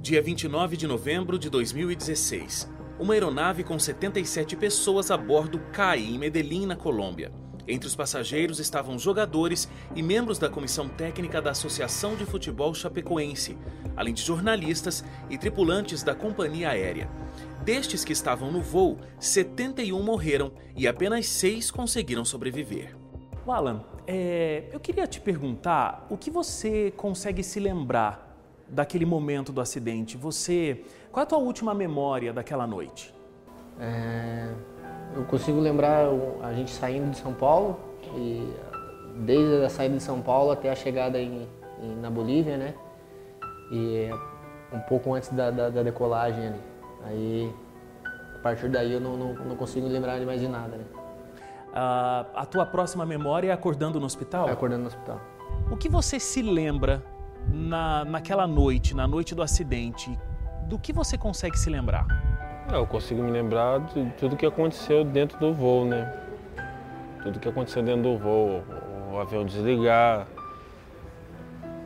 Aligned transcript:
Dia 0.00 0.22
29 0.22 0.76
de 0.76 0.86
novembro 0.86 1.36
de 1.38 1.50
2016. 1.50 2.70
Uma 3.00 3.14
aeronave 3.14 3.64
com 3.64 3.76
77 3.78 4.56
pessoas 4.56 5.10
a 5.10 5.16
bordo 5.16 5.58
cai 5.72 5.98
em 5.98 6.16
Medellín, 6.16 6.66
na 6.66 6.76
Colômbia. 6.76 7.32
Entre 7.66 7.86
os 7.86 7.96
passageiros 7.96 8.60
estavam 8.60 8.96
jogadores 8.96 9.68
e 9.94 10.02
membros 10.02 10.38
da 10.38 10.48
comissão 10.48 10.88
técnica 10.88 11.42
da 11.42 11.50
Associação 11.50 12.14
de 12.14 12.24
Futebol 12.24 12.72
Chapecoense, 12.72 13.58
além 13.96 14.14
de 14.14 14.22
jornalistas 14.22 15.04
e 15.28 15.36
tripulantes 15.36 16.02
da 16.04 16.14
companhia 16.14 16.70
aérea. 16.70 17.10
Destes 17.64 18.04
que 18.04 18.12
estavam 18.12 18.52
no 18.52 18.62
voo, 18.62 18.98
71 19.18 20.00
morreram 20.00 20.52
e 20.76 20.86
apenas 20.86 21.26
seis 21.26 21.72
conseguiram 21.72 22.24
sobreviver. 22.24 22.96
Alan, 23.46 23.84
é, 24.06 24.68
eu 24.72 24.78
queria 24.78 25.06
te 25.06 25.20
perguntar 25.20 26.06
o 26.08 26.16
que 26.16 26.30
você 26.30 26.92
consegue 26.96 27.42
se 27.42 27.58
lembrar 27.58 28.27
daquele 28.68 29.06
momento 29.06 29.52
do 29.52 29.60
acidente. 29.60 30.16
Você, 30.16 30.84
qual 31.10 31.22
é 31.22 31.24
a 31.24 31.26
tua 31.26 31.38
última 31.38 31.74
memória 31.74 32.32
daquela 32.32 32.66
noite? 32.66 33.14
É, 33.80 34.52
eu 35.14 35.24
consigo 35.24 35.60
lembrar 35.60 36.06
a 36.42 36.52
gente 36.52 36.70
saindo 36.70 37.10
de 37.10 37.18
São 37.18 37.32
Paulo 37.32 37.78
e 38.16 38.52
desde 39.16 39.64
a 39.64 39.68
saída 39.68 39.96
de 39.96 40.02
São 40.02 40.20
Paulo 40.20 40.50
até 40.50 40.70
a 40.70 40.74
chegada 40.74 41.18
em, 41.18 41.48
em, 41.82 41.96
na 41.96 42.10
Bolívia, 42.10 42.56
né? 42.56 42.74
E 43.70 44.10
um 44.72 44.80
pouco 44.80 45.14
antes 45.14 45.30
da, 45.30 45.50
da, 45.50 45.70
da, 45.70 45.82
decolagem 45.82 46.48
ali. 46.48 46.60
Aí, 47.04 47.54
a 48.36 48.38
partir 48.40 48.68
daí 48.68 48.92
eu 48.92 49.00
não, 49.00 49.16
não, 49.16 49.34
não 49.34 49.56
consigo 49.56 49.86
lembrar 49.86 50.20
mais 50.20 50.40
de 50.40 50.48
nada, 50.48 50.76
né? 50.76 50.84
Uh, 51.68 52.26
a 52.34 52.46
tua 52.46 52.64
próxima 52.64 53.04
memória 53.04 53.50
é 53.50 53.52
acordando 53.52 54.00
no 54.00 54.06
hospital? 54.06 54.48
É 54.48 54.52
acordando 54.52 54.82
no 54.82 54.88
hospital. 54.88 55.20
O 55.70 55.76
que 55.76 55.88
você 55.88 56.18
se 56.18 56.42
lembra 56.42 57.02
na, 57.46 58.04
naquela 58.04 58.46
noite, 58.46 58.94
na 58.94 59.06
noite 59.06 59.34
do 59.34 59.42
acidente? 59.42 60.18
Do 60.64 60.78
que 60.78 60.92
você 60.92 61.16
consegue 61.16 61.58
se 61.58 61.70
lembrar? 61.70 62.06
É, 62.70 62.76
eu 62.76 62.86
consigo 62.86 63.22
me 63.22 63.30
lembrar 63.30 63.80
de 63.80 64.04
tudo 64.18 64.36
que 64.36 64.44
aconteceu 64.44 65.04
dentro 65.04 65.38
do 65.38 65.54
voo, 65.54 65.86
né? 65.86 66.12
Tudo 67.22 67.40
que 67.40 67.48
aconteceu 67.48 67.82
dentro 67.82 68.02
do 68.02 68.18
voo, 68.18 68.62
o 69.10 69.18
avião 69.18 69.44
desligar, 69.44 70.26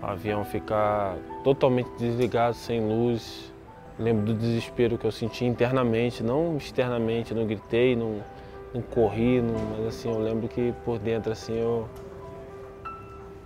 o 0.03 0.07
avião 0.07 0.45
ficar 0.45 1.17
totalmente 1.45 1.89
desligado, 1.99 2.55
sem 2.55 2.81
luz. 2.81 3.53
Lembro 3.99 4.27
do 4.27 4.35
desespero 4.35 4.99
que 4.99 5.07
eu 5.07 5.13
senti 5.13 5.45
internamente, 5.45 6.23
não 6.23 6.57
externamente, 6.57 7.33
não 7.33 7.47
gritei, 7.47 7.95
não, 7.95 8.21
não 8.75 8.83
corri, 8.83 9.41
não, 9.41 9.61
mas 9.77 9.87
assim, 9.87 10.11
eu 10.11 10.19
lembro 10.19 10.49
que 10.49 10.75
por 10.85 10.99
dentro 10.99 11.31
assim 11.31 11.55
eu 11.55 11.89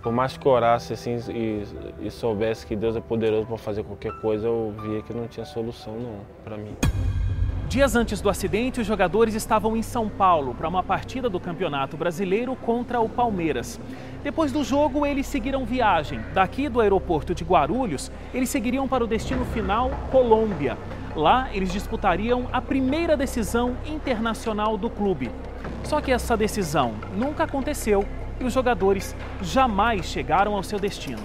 por 0.07 0.13
mais 0.13 0.37
que 0.37 0.47
orasse 0.47 0.93
assim 0.93 1.17
e, 1.27 1.63
e 1.99 2.09
soubesse 2.09 2.65
que 2.65 2.77
Deus 2.77 2.95
é 2.95 3.01
poderoso 3.01 3.45
para 3.45 3.57
fazer 3.57 3.83
qualquer 3.83 4.13
coisa, 4.21 4.47
eu 4.47 4.73
via 4.81 5.01
que 5.01 5.13
não 5.13 5.27
tinha 5.27 5.45
solução 5.45 5.99
não 5.99 6.19
para 6.45 6.55
mim. 6.55 6.77
Dias 7.67 7.93
antes 7.93 8.21
do 8.21 8.29
acidente, 8.29 8.79
os 8.79 8.87
jogadores 8.87 9.35
estavam 9.35 9.75
em 9.75 9.81
São 9.81 10.07
Paulo 10.07 10.55
para 10.55 10.65
uma 10.65 10.81
partida 10.81 11.29
do 11.29 11.41
Campeonato 11.41 11.97
Brasileiro 11.97 12.55
contra 12.55 13.01
o 13.01 13.09
Palmeiras. 13.09 13.81
Depois 14.23 14.49
do 14.49 14.63
jogo, 14.63 15.05
eles 15.05 15.27
seguiram 15.27 15.65
viagem. 15.65 16.21
Daqui 16.33 16.69
do 16.69 16.79
aeroporto 16.79 17.35
de 17.35 17.43
Guarulhos, 17.43 18.09
eles 18.33 18.49
seguiriam 18.49 18.87
para 18.87 19.03
o 19.03 19.07
destino 19.07 19.43
final, 19.47 19.91
Colômbia. 20.09 20.77
Lá, 21.17 21.49
eles 21.53 21.73
disputariam 21.73 22.47
a 22.53 22.61
primeira 22.61 23.17
decisão 23.17 23.75
internacional 23.85 24.77
do 24.77 24.89
clube. 24.89 25.29
Só 25.83 25.99
que 25.99 26.13
essa 26.13 26.37
decisão 26.37 26.93
nunca 27.13 27.43
aconteceu 27.43 28.05
e 28.39 28.43
os 28.43 28.53
jogadores 28.53 29.15
jamais 29.41 30.05
chegaram 30.05 30.55
ao 30.55 30.63
seu 30.63 30.79
destino. 30.79 31.23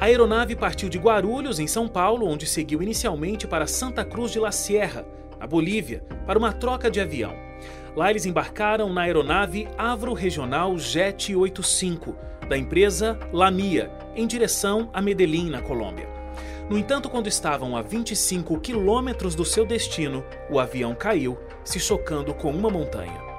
A 0.00 0.06
aeronave 0.06 0.56
partiu 0.56 0.88
de 0.88 0.98
Guarulhos, 0.98 1.58
em 1.58 1.66
São 1.66 1.86
Paulo, 1.86 2.26
onde 2.26 2.46
seguiu 2.46 2.82
inicialmente 2.82 3.46
para 3.46 3.66
Santa 3.66 4.04
Cruz 4.04 4.30
de 4.32 4.40
la 4.40 4.50
Sierra, 4.50 5.04
na 5.38 5.46
Bolívia, 5.46 6.02
para 6.26 6.38
uma 6.38 6.52
troca 6.52 6.90
de 6.90 7.00
avião. 7.00 7.34
Lá 7.94 8.10
eles 8.10 8.24
embarcaram 8.24 8.92
na 8.92 9.02
aeronave 9.02 9.68
Avro 9.76 10.14
Regional 10.14 10.78
Jet 10.78 11.34
85, 11.34 12.16
da 12.48 12.56
empresa 12.56 13.18
Lamia, 13.32 13.90
em 14.14 14.26
direção 14.26 14.88
a 14.92 15.02
Medellín, 15.02 15.50
na 15.50 15.60
Colômbia. 15.60 16.08
No 16.70 16.78
entanto, 16.78 17.10
quando 17.10 17.26
estavam 17.26 17.76
a 17.76 17.82
25 17.82 18.60
quilômetros 18.60 19.34
do 19.34 19.44
seu 19.44 19.66
destino, 19.66 20.24
o 20.48 20.58
avião 20.58 20.94
caiu, 20.94 21.36
se 21.64 21.80
chocando 21.80 22.32
com 22.32 22.52
uma 22.52 22.70
montanha. 22.70 23.29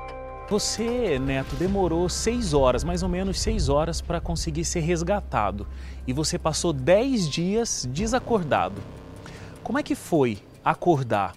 Você, 0.51 1.17
Neto, 1.17 1.55
demorou 1.55 2.07
seis 2.07 2.53
horas, 2.53 2.83
mais 2.83 3.01
ou 3.01 3.09
menos 3.09 3.39
seis 3.39 3.69
horas, 3.69 4.01
para 4.01 4.19
conseguir 4.19 4.65
ser 4.65 4.81
resgatado. 4.81 5.65
E 6.05 6.13
você 6.13 6.37
passou 6.37 6.71
dez 6.71 7.27
dias 7.27 7.87
desacordado. 7.91 8.79
Como 9.63 9.79
é 9.79 9.83
que 9.83 9.95
foi 9.95 10.37
acordar? 10.63 11.33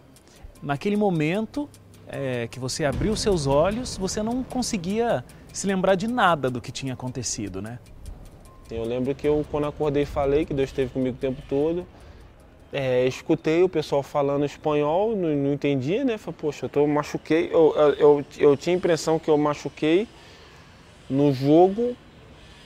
naquele 0.64 0.96
momento 0.96 1.68
é, 2.08 2.48
que 2.48 2.58
você 2.58 2.84
abriu 2.84 3.14
seus 3.14 3.46
olhos, 3.46 3.96
você 3.96 4.22
não 4.22 4.42
conseguia 4.42 5.24
se 5.52 5.66
lembrar 5.66 5.94
de 5.94 6.08
nada 6.08 6.50
do 6.50 6.60
que 6.60 6.72
tinha 6.72 6.94
acontecido, 6.94 7.62
né? 7.62 7.78
Eu 8.70 8.82
lembro 8.84 9.14
que 9.14 9.28
eu, 9.28 9.44
quando 9.50 9.66
acordei, 9.66 10.06
falei 10.06 10.44
que 10.44 10.54
Deus 10.54 10.70
esteve 10.70 10.90
comigo 10.90 11.16
o 11.16 11.20
tempo 11.20 11.40
todo. 11.48 11.86
É, 12.76 13.06
escutei 13.06 13.62
o 13.62 13.68
pessoal 13.68 14.02
falando 14.02 14.44
espanhol, 14.44 15.14
não, 15.14 15.28
não 15.28 15.52
entendia, 15.52 16.04
né? 16.04 16.18
Falei, 16.18 16.36
poxa, 16.40 16.64
eu 16.64 16.68
tô, 16.68 16.84
machuquei. 16.88 17.48
Eu, 17.52 17.72
eu, 17.96 18.24
eu 18.36 18.56
tinha 18.56 18.74
a 18.74 18.76
impressão 18.76 19.16
que 19.16 19.30
eu 19.30 19.38
machuquei 19.38 20.08
no 21.08 21.32
jogo, 21.32 21.96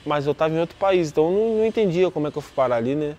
mas 0.03 0.25
eu 0.25 0.31
estava 0.31 0.55
em 0.55 0.59
outro 0.59 0.75
país, 0.77 1.11
então 1.11 1.25
eu 1.25 1.31
não, 1.31 1.57
não 1.57 1.65
entendia 1.67 2.09
como 2.09 2.27
é 2.27 2.31
que 2.31 2.37
eu 2.39 2.41
fui 2.41 2.55
parar 2.55 2.77
ali, 2.77 2.95
né? 2.95 3.15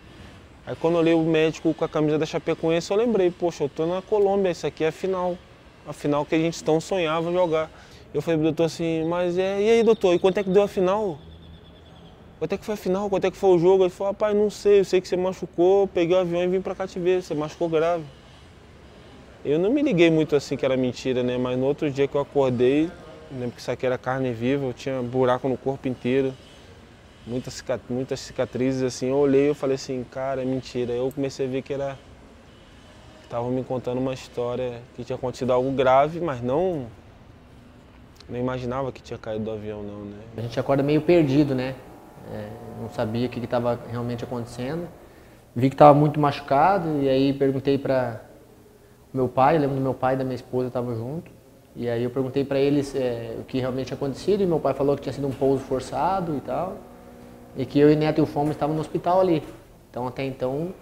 Aí 0.66 0.74
quando 0.74 0.94
eu 0.94 1.00
olhei 1.00 1.14
o 1.14 1.22
médico 1.22 1.72
com 1.72 1.84
a 1.84 1.88
camisa 1.88 2.18
da 2.18 2.26
Chapecoense, 2.26 2.90
eu 2.90 2.96
lembrei, 2.96 3.30
poxa, 3.30 3.62
eu 3.62 3.68
tô 3.68 3.86
na 3.86 4.02
Colômbia, 4.02 4.50
isso 4.50 4.66
aqui 4.66 4.82
é 4.82 4.88
a 4.88 4.92
final. 4.92 5.38
A 5.86 5.92
final 5.92 6.26
que 6.26 6.34
a 6.34 6.38
gente 6.38 6.62
tão 6.64 6.80
sonhava 6.80 7.30
jogar. 7.32 7.70
Eu 8.12 8.20
falei 8.20 8.36
pro 8.36 8.48
doutor 8.48 8.64
assim, 8.64 9.04
mas 9.04 9.38
é, 9.38 9.62
e 9.62 9.70
aí 9.70 9.82
doutor, 9.84 10.12
e 10.12 10.18
quanto 10.18 10.38
é 10.38 10.42
que 10.42 10.50
deu 10.50 10.64
a 10.64 10.68
final? 10.68 11.18
Quanto 12.40 12.54
é 12.54 12.58
que 12.58 12.64
foi 12.64 12.74
a 12.74 12.76
final? 12.76 13.08
Quanto 13.08 13.26
é 13.26 13.30
que 13.30 13.36
foi 13.36 13.50
o 13.50 13.58
jogo? 13.58 13.84
Ele 13.84 13.90
falou, 13.90 14.12
rapaz, 14.12 14.34
não 14.36 14.50
sei, 14.50 14.80
eu 14.80 14.84
sei 14.84 15.00
que 15.00 15.06
você 15.06 15.16
machucou, 15.16 15.86
peguei 15.86 16.16
o 16.16 16.20
avião 16.20 16.42
e 16.42 16.48
vim 16.48 16.60
pra 16.60 16.74
cá 16.74 16.88
te 16.88 16.98
ver, 16.98 17.22
você 17.22 17.34
machucou 17.34 17.68
grave. 17.68 18.04
Eu 19.44 19.58
não 19.58 19.70
me 19.70 19.82
liguei 19.82 20.10
muito 20.10 20.34
assim 20.34 20.56
que 20.56 20.64
era 20.64 20.76
mentira, 20.76 21.22
né? 21.22 21.38
Mas 21.38 21.56
no 21.56 21.66
outro 21.66 21.88
dia 21.88 22.08
que 22.08 22.16
eu 22.16 22.20
acordei, 22.20 22.90
lembro 23.30 23.52
que 23.52 23.60
isso 23.60 23.70
aqui 23.70 23.86
era 23.86 23.96
carne 23.96 24.32
viva, 24.32 24.66
eu 24.66 24.72
tinha 24.72 25.00
buraco 25.00 25.48
no 25.48 25.56
corpo 25.56 25.86
inteiro 25.86 26.34
muitas, 27.26 27.62
muitas 27.88 28.20
cicatrizes 28.20 28.82
assim. 28.82 29.08
Eu 29.08 29.16
olhei 29.16 29.50
e 29.50 29.54
falei 29.54 29.76
assim, 29.76 30.04
cara, 30.10 30.42
é 30.42 30.44
mentira. 30.44 30.92
Eu 30.92 31.10
comecei 31.12 31.46
a 31.46 31.48
ver 31.48 31.62
que 31.62 31.72
era. 31.72 31.98
Estavam 33.22 33.50
me 33.50 33.62
contando 33.62 33.98
uma 33.98 34.12
história 34.12 34.82
que 34.96 35.04
tinha 35.04 35.16
acontecido 35.16 35.52
algo 35.52 35.70
grave, 35.70 36.20
mas 36.20 36.42
não. 36.42 36.86
Não 38.28 38.38
imaginava 38.38 38.90
que 38.92 39.02
tinha 39.02 39.18
caído 39.18 39.44
do 39.44 39.50
avião, 39.50 39.82
não, 39.82 40.04
né? 40.04 40.18
A 40.36 40.40
gente 40.40 40.58
acorda 40.58 40.82
meio 40.82 41.00
perdido, 41.00 41.54
né? 41.54 41.74
É, 42.32 42.48
não 42.80 42.88
sabia 42.90 43.26
o 43.26 43.30
que 43.30 43.40
estava 43.40 43.78
realmente 43.90 44.24
acontecendo. 44.24 44.88
Vi 45.54 45.68
que 45.68 45.74
estava 45.74 45.92
muito 45.92 46.20
machucado 46.20 47.02
e 47.02 47.08
aí 47.08 47.32
perguntei 47.32 47.76
para 47.76 48.20
meu 49.12 49.28
pai, 49.28 49.58
lembro 49.58 49.76
do 49.76 49.82
meu 49.82 49.94
pai 49.94 50.14
e 50.14 50.16
da 50.18 50.24
minha 50.24 50.36
esposa 50.36 50.68
estavam 50.68 50.94
junto. 50.94 51.30
E 51.74 51.88
aí 51.88 52.02
eu 52.02 52.10
perguntei 52.10 52.44
para 52.44 52.58
eles 52.58 52.94
é, 52.94 53.36
o 53.40 53.44
que 53.44 53.58
realmente 53.58 53.86
tinha 53.86 53.96
acontecido 53.96 54.42
e 54.42 54.46
meu 54.46 54.60
pai 54.60 54.74
falou 54.74 54.96
que 54.96 55.02
tinha 55.02 55.12
sido 55.12 55.26
um 55.26 55.32
pouso 55.32 55.62
forçado 55.62 56.36
e 56.36 56.40
tal 56.40 56.76
e 57.56 57.64
que 57.66 57.78
eu 57.78 57.90
e 57.90 57.96
Neto 57.96 58.18
e 58.18 58.22
o 58.22 58.26
Fomo 58.26 58.50
estavam 58.50 58.74
no 58.74 58.80
hospital 58.80 59.20
ali. 59.20 59.42
Então 59.90 60.06
até 60.06 60.24
então, 60.24 60.72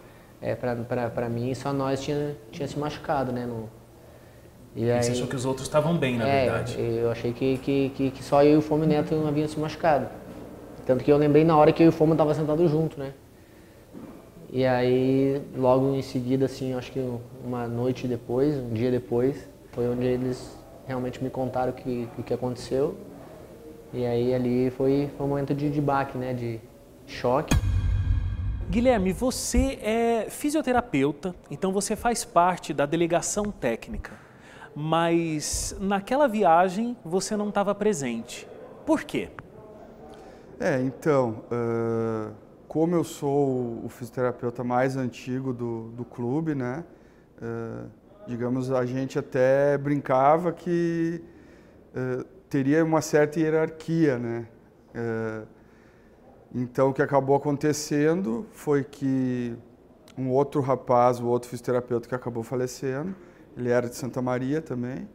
é, 0.41 0.54
para 0.54 1.28
mim, 1.28 1.54
só 1.54 1.72
nós 1.72 2.00
tinha, 2.00 2.37
tinha 2.50 2.69
se 2.69 2.78
machucado, 2.78 3.32
né? 3.32 3.47
No, 3.47 3.69
e 4.77 4.91
aí, 4.91 5.03
Você 5.03 5.12
achou 5.12 5.27
que 5.27 5.37
os 5.37 5.44
outros 5.44 5.66
estavam 5.66 5.97
bem, 5.97 6.16
na 6.19 6.28
é, 6.28 6.44
verdade? 6.44 6.77
eu 6.78 7.10
achei 7.10 7.32
que, 7.32 7.59
que, 7.59 7.88
que, 7.91 8.10
que, 8.10 8.22
só 8.22 8.44
eu 8.44 8.54
e 8.54 8.56
o 8.56 8.60
Fomo 8.60 8.84
e 8.84 8.87
o 8.87 8.88
Neto 8.88 9.15
não 9.15 9.27
haviam 9.27 9.48
se 9.48 9.59
machucado. 9.59 10.09
Tanto 10.88 11.04
que 11.04 11.12
eu 11.12 11.19
lembrei 11.19 11.44
na 11.44 11.54
hora 11.54 11.71
que 11.71 11.82
eu 11.82 11.84
e 11.84 11.88
o 11.91 11.93
Fomo 11.93 12.15
estavam 12.15 12.32
sentados 12.32 12.71
junto, 12.71 12.99
né? 12.99 13.12
E 14.50 14.65
aí, 14.65 15.38
logo 15.54 15.94
em 15.94 16.00
seguida, 16.00 16.47
assim, 16.47 16.72
acho 16.72 16.91
que 16.91 17.12
uma 17.45 17.68
noite 17.68 18.09
depois, 18.09 18.57
um 18.57 18.72
dia 18.72 18.91
depois, 18.91 19.47
foi 19.72 19.86
onde 19.86 20.07
eles 20.07 20.59
realmente 20.86 21.22
me 21.22 21.28
contaram 21.28 21.72
o 21.72 21.74
que, 21.74 22.09
o 22.16 22.22
que 22.22 22.33
aconteceu. 22.33 22.97
E 23.92 24.07
aí 24.07 24.33
ali 24.33 24.71
foi, 24.71 25.10
foi 25.15 25.27
um 25.27 25.28
momento 25.28 25.53
de, 25.54 25.68
de 25.68 25.78
baque, 25.78 26.16
né? 26.16 26.33
De 26.33 26.59
choque. 27.07 27.54
Guilherme, 28.71 29.12
você 29.12 29.78
é 29.83 30.27
fisioterapeuta, 30.30 31.34
então 31.51 31.71
você 31.71 31.95
faz 31.97 32.24
parte 32.24 32.72
da 32.72 32.86
delegação 32.86 33.51
técnica. 33.51 34.12
Mas 34.74 35.77
naquela 35.78 36.27
viagem 36.27 36.97
você 37.04 37.36
não 37.36 37.51
estava 37.51 37.74
presente. 37.74 38.48
Por 38.86 39.04
quê? 39.04 39.28
É, 40.60 40.81
então, 40.81 41.45
uh, 41.53 42.34
como 42.66 42.97
eu 42.97 43.05
sou 43.05 43.81
o 43.84 43.89
fisioterapeuta 43.89 44.65
mais 44.65 44.97
antigo 44.97 45.53
do, 45.53 45.91
do 45.91 46.05
clube, 46.05 46.53
né? 46.53 46.84
Uh, 47.41 47.89
digamos, 48.27 48.72
a 48.72 48.84
gente 48.84 49.21
até 49.21 49.78
brincava 49.78 50.51
que 50.51 51.22
uh, 51.95 52.25
teria 52.51 52.84
uma 52.84 53.01
certa 53.01 53.39
hierarquia, 53.39 54.19
né? 54.19 54.49
Então, 56.53 56.89
o 56.89 56.93
que 56.93 57.03
acabou 57.03 57.37
acontecendo 57.37 58.45
foi 58.51 58.83
que 58.83 59.55
um 60.16 60.31
outro 60.31 60.60
rapaz, 60.60 61.21
o 61.21 61.27
outro 61.27 61.49
fisioterapeuta 61.49 62.09
que 62.09 62.15
acabou 62.16 62.43
falecendo. 62.43 63.15
Ele 63.57 63.69
era 63.69 63.89
de 63.89 63.95
Santa 63.95 64.21
Maria 64.21 64.60
também. 64.60 65.09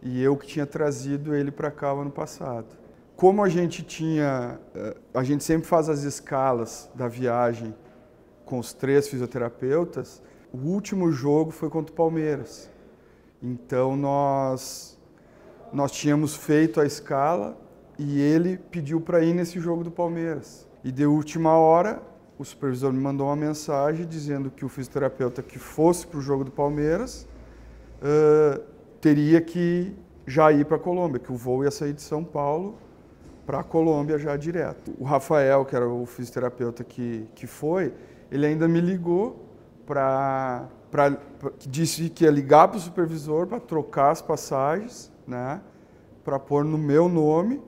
E 0.00 0.22
eu 0.22 0.36
que 0.36 0.46
tinha 0.46 0.66
trazido 0.66 1.34
ele 1.34 1.50
para 1.50 1.70
cá 1.70 1.92
o 1.92 2.00
ano 2.00 2.12
passado. 2.12 2.83
Como 3.16 3.44
a 3.44 3.48
gente 3.48 3.82
tinha, 3.84 4.58
eh, 4.74 4.96
a 5.14 5.22
gente 5.22 5.44
sempre 5.44 5.68
faz 5.68 5.88
as 5.88 6.02
escalas 6.02 6.90
da 6.94 7.06
viagem 7.06 7.72
com 8.44 8.58
os 8.58 8.72
três 8.72 9.06
fisioterapeutas, 9.08 10.20
o 10.52 10.58
último 10.58 11.12
jogo 11.12 11.52
foi 11.52 11.70
contra 11.70 11.92
o 11.92 11.96
Palmeiras. 11.96 12.68
Então 13.42 13.96
nós 13.96 14.98
nós 15.72 15.90
tínhamos 15.90 16.36
feito 16.36 16.80
a 16.80 16.86
escala 16.86 17.56
e 17.98 18.20
ele 18.20 18.58
pediu 18.70 19.00
para 19.00 19.22
ir 19.22 19.32
nesse 19.34 19.58
jogo 19.58 19.82
do 19.82 19.90
Palmeiras. 19.90 20.68
E 20.84 20.92
de 20.92 21.04
última 21.06 21.56
hora, 21.56 22.00
o 22.38 22.44
supervisor 22.44 22.92
me 22.92 23.00
mandou 23.00 23.26
uma 23.26 23.36
mensagem 23.36 24.06
dizendo 24.06 24.50
que 24.50 24.64
o 24.64 24.68
fisioterapeuta 24.68 25.42
que 25.42 25.58
fosse 25.58 26.06
para 26.06 26.18
o 26.18 26.22
jogo 26.22 26.44
do 26.44 26.50
Palmeiras 26.50 27.26
uh, 28.00 28.62
teria 29.00 29.40
que 29.40 29.94
já 30.26 30.52
ir 30.52 30.64
para 30.64 30.76
a 30.76 30.80
Colômbia, 30.80 31.18
que 31.18 31.32
o 31.32 31.36
voo 31.36 31.64
ia 31.64 31.70
sair 31.70 31.92
de 31.92 32.02
São 32.02 32.22
Paulo 32.22 32.78
para 33.46 33.60
a 33.60 33.62
Colômbia 33.62 34.18
já 34.18 34.36
direto. 34.36 34.94
O 34.98 35.04
Rafael, 35.04 35.64
que 35.64 35.76
era 35.76 35.88
o 35.88 36.06
fisioterapeuta 36.06 36.82
que, 36.82 37.26
que 37.34 37.46
foi, 37.46 37.92
ele 38.30 38.46
ainda 38.46 38.66
me 38.66 38.80
ligou 38.80 39.44
para 39.86 40.68
disse 41.66 42.08
que 42.08 42.24
ia 42.24 42.30
ligar 42.30 42.68
para 42.68 42.76
o 42.76 42.80
supervisor 42.80 43.46
para 43.46 43.58
trocar 43.58 44.10
as 44.10 44.22
passagens, 44.22 45.12
né, 45.26 45.60
para 46.24 46.38
pôr 46.38 46.64
no 46.64 46.78
meu 46.78 47.08
nome, 47.08 47.60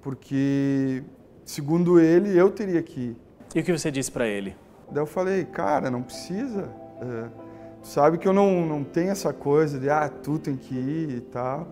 porque 0.00 1.04
segundo 1.44 2.00
ele 2.00 2.36
eu 2.36 2.50
teria 2.50 2.82
que 2.82 3.00
ir. 3.00 3.16
E 3.54 3.60
o 3.60 3.62
que 3.62 3.70
você 3.70 3.90
disse 3.90 4.10
para 4.10 4.26
ele? 4.26 4.56
Daí 4.90 5.02
eu 5.02 5.06
falei, 5.06 5.44
cara, 5.44 5.90
não 5.90 6.02
precisa. 6.02 6.68
É, 7.00 7.28
tu 7.80 7.88
sabe 7.88 8.18
que 8.18 8.26
eu 8.26 8.32
não, 8.32 8.66
não 8.66 8.82
tenho 8.82 9.10
essa 9.10 9.32
coisa 9.32 9.78
de, 9.78 9.88
ah, 9.88 10.08
tu 10.08 10.38
tem 10.38 10.56
que 10.56 10.74
ir 10.74 11.10
e 11.10 11.20
tal. 11.20 11.68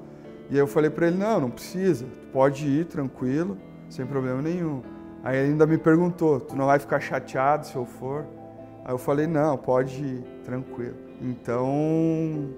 E 0.50 0.54
aí 0.54 0.58
eu 0.58 0.66
falei 0.66 0.90
para 0.90 1.06
ele, 1.06 1.16
não, 1.16 1.40
não 1.40 1.50
precisa, 1.50 2.04
tu 2.04 2.26
pode 2.32 2.66
ir 2.66 2.84
tranquilo, 2.86 3.56
sem 3.88 4.04
problema 4.04 4.42
nenhum. 4.42 4.82
Aí 5.22 5.38
ele 5.38 5.52
ainda 5.52 5.64
me 5.64 5.78
perguntou, 5.78 6.40
tu 6.40 6.56
não 6.56 6.66
vai 6.66 6.78
ficar 6.78 6.98
chateado 6.98 7.66
se 7.66 7.76
eu 7.76 7.86
for? 7.86 8.26
Aí 8.84 8.92
eu 8.92 8.98
falei, 8.98 9.28
não, 9.28 9.56
pode 9.56 10.02
ir, 10.02 10.24
tranquilo. 10.44 10.96
Então, 11.20 12.50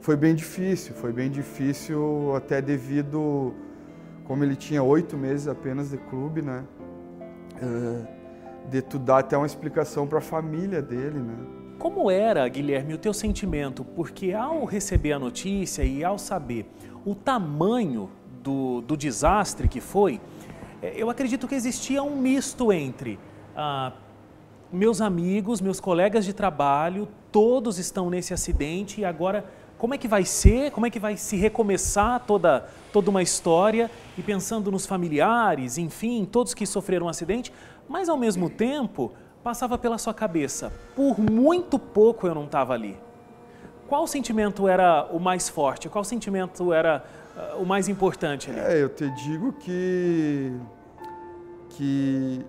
foi 0.00 0.16
bem 0.16 0.34
difícil, 0.34 0.94
foi 0.94 1.12
bem 1.12 1.30
difícil 1.30 2.34
até 2.34 2.60
devido, 2.60 3.54
como 4.24 4.42
ele 4.42 4.56
tinha 4.56 4.82
oito 4.82 5.16
meses 5.16 5.46
apenas 5.46 5.90
de 5.90 5.98
clube, 5.98 6.42
né? 6.42 6.64
Uh, 7.62 8.06
de 8.68 8.82
tu 8.82 8.98
dar 8.98 9.18
até 9.18 9.36
uma 9.36 9.46
explicação 9.46 10.04
para 10.06 10.18
a 10.18 10.22
família 10.22 10.82
dele, 10.82 11.20
né? 11.20 11.36
Como 11.78 12.10
era, 12.10 12.48
Guilherme, 12.48 12.94
o 12.94 12.98
teu 12.98 13.12
sentimento? 13.12 13.84
Porque 13.84 14.32
ao 14.32 14.64
receber 14.64 15.12
a 15.12 15.18
notícia 15.18 15.84
e 15.84 16.02
ao 16.02 16.18
saber 16.18 16.68
o 17.06 17.14
tamanho 17.14 18.10
do, 18.42 18.80
do 18.80 18.96
desastre 18.96 19.68
que 19.68 19.80
foi, 19.80 20.20
é, 20.82 20.92
eu 20.96 21.08
acredito 21.08 21.46
que 21.46 21.54
existia 21.54 22.02
um 22.02 22.16
misto 22.16 22.72
entre 22.72 23.18
ah, 23.54 23.92
meus 24.72 25.00
amigos, 25.00 25.60
meus 25.60 25.78
colegas 25.78 26.24
de 26.24 26.32
trabalho, 26.32 27.08
todos 27.30 27.78
estão 27.78 28.10
nesse 28.10 28.34
acidente 28.34 29.00
e 29.00 29.04
agora 29.04 29.48
como 29.78 29.94
é 29.94 29.98
que 29.98 30.08
vai 30.08 30.24
ser, 30.24 30.72
como 30.72 30.86
é 30.86 30.90
que 30.90 30.98
vai 30.98 31.16
se 31.16 31.36
recomeçar 31.36 32.24
toda, 32.26 32.66
toda 32.92 33.10
uma 33.10 33.22
história? 33.22 33.90
E 34.16 34.22
pensando 34.22 34.72
nos 34.72 34.86
familiares, 34.86 35.78
enfim, 35.78 36.24
todos 36.24 36.54
que 36.54 36.66
sofreram 36.66 37.06
um 37.06 37.08
acidente, 37.08 37.52
mas 37.88 38.08
ao 38.08 38.16
mesmo 38.16 38.50
tempo 38.50 39.12
passava 39.44 39.78
pela 39.78 39.98
sua 39.98 40.14
cabeça, 40.14 40.72
por 40.96 41.20
muito 41.20 41.78
pouco 41.78 42.26
eu 42.26 42.34
não 42.34 42.46
estava 42.46 42.72
ali. 42.72 42.96
Qual 43.88 44.06
sentimento 44.06 44.66
era 44.66 45.06
o 45.12 45.20
mais 45.20 45.48
forte? 45.48 45.88
Qual 45.88 46.02
sentimento 46.02 46.72
era 46.72 47.04
uh, 47.36 47.62
o 47.62 47.66
mais 47.66 47.88
importante 47.88 48.50
ali? 48.50 48.58
É, 48.58 48.82
eu 48.82 48.88
te 48.88 49.08
digo 49.10 49.52
que 49.52 50.52
que 51.70 52.44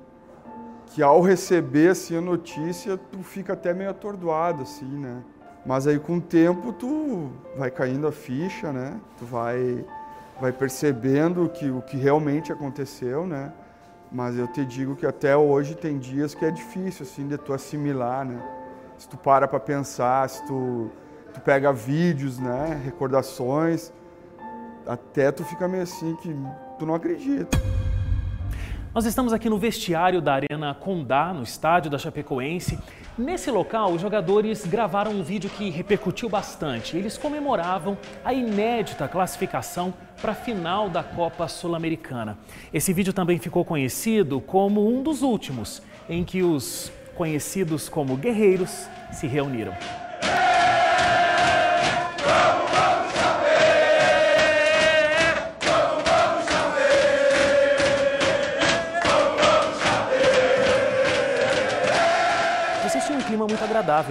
que 0.87 1.03
ao 1.03 1.21
receber 1.21 1.89
assim 1.89 2.17
a 2.17 2.21
notícia, 2.21 2.97
tu 2.97 3.21
fica 3.21 3.53
até 3.53 3.73
meio 3.73 3.89
atordoado 3.89 4.63
assim, 4.63 4.85
né? 4.85 5.21
Mas 5.65 5.85
aí 5.85 5.99
com 5.99 6.17
o 6.17 6.21
tempo 6.21 6.73
tu 6.73 7.29
vai 7.55 7.69
caindo 7.69 8.07
a 8.07 8.11
ficha, 8.11 8.71
né? 8.71 8.99
Tu 9.19 9.25
vai 9.25 9.85
vai 10.39 10.51
percebendo 10.51 11.49
que 11.49 11.69
o 11.69 11.81
que 11.81 11.97
realmente 11.97 12.51
aconteceu, 12.51 13.27
né? 13.27 13.51
Mas 14.11 14.37
eu 14.37 14.47
te 14.47 14.63
digo 14.65 14.95
que 14.95 15.05
até 15.05 15.35
hoje 15.35 15.75
tem 15.75 15.99
dias 15.99 16.33
que 16.33 16.45
é 16.45 16.51
difícil 16.51 17.05
assim 17.05 17.27
de 17.27 17.37
tu 17.37 17.53
assimilar, 17.53 18.25
né? 18.25 18.41
Se 18.97 19.07
tu 19.07 19.17
para 19.17 19.47
para 19.47 19.59
pensar, 19.59 20.27
se 20.29 20.43
tu 20.47 20.89
tu 21.37 21.41
pega 21.41 21.71
vídeos, 21.71 22.39
né, 22.39 22.81
recordações, 22.83 23.91
até 24.85 25.31
tu 25.31 25.43
fica 25.43 25.67
meio 25.67 25.83
assim 25.83 26.15
que 26.15 26.35
tu 26.79 26.85
não 26.85 26.95
acredita. 26.95 27.57
Nós 28.93 29.05
estamos 29.05 29.31
aqui 29.31 29.47
no 29.47 29.59
vestiário 29.59 30.19
da 30.19 30.33
Arena 30.33 30.73
Condá, 30.73 31.31
no 31.31 31.43
estádio 31.43 31.91
da 31.91 31.99
Chapecoense. 31.99 32.79
Nesse 33.15 33.51
local, 33.51 33.91
os 33.91 34.01
jogadores 34.01 34.65
gravaram 34.65 35.11
um 35.11 35.21
vídeo 35.21 35.49
que 35.51 35.69
repercutiu 35.69 36.27
bastante. 36.27 36.97
Eles 36.97 37.15
comemoravam 37.15 37.95
a 38.25 38.33
inédita 38.33 39.07
classificação 39.07 39.93
para 40.19 40.31
a 40.31 40.35
final 40.35 40.89
da 40.89 41.03
Copa 41.03 41.47
Sul-Americana. 41.47 42.39
Esse 42.73 42.91
vídeo 42.91 43.13
também 43.13 43.37
ficou 43.37 43.63
conhecido 43.63 44.41
como 44.41 44.89
um 44.89 45.03
dos 45.03 45.21
últimos 45.21 45.83
em 46.09 46.23
que 46.23 46.41
os 46.41 46.91
conhecidos 47.15 47.87
como 47.87 48.15
guerreiros 48.15 48.87
se 49.11 49.27
reuniram. 49.27 49.73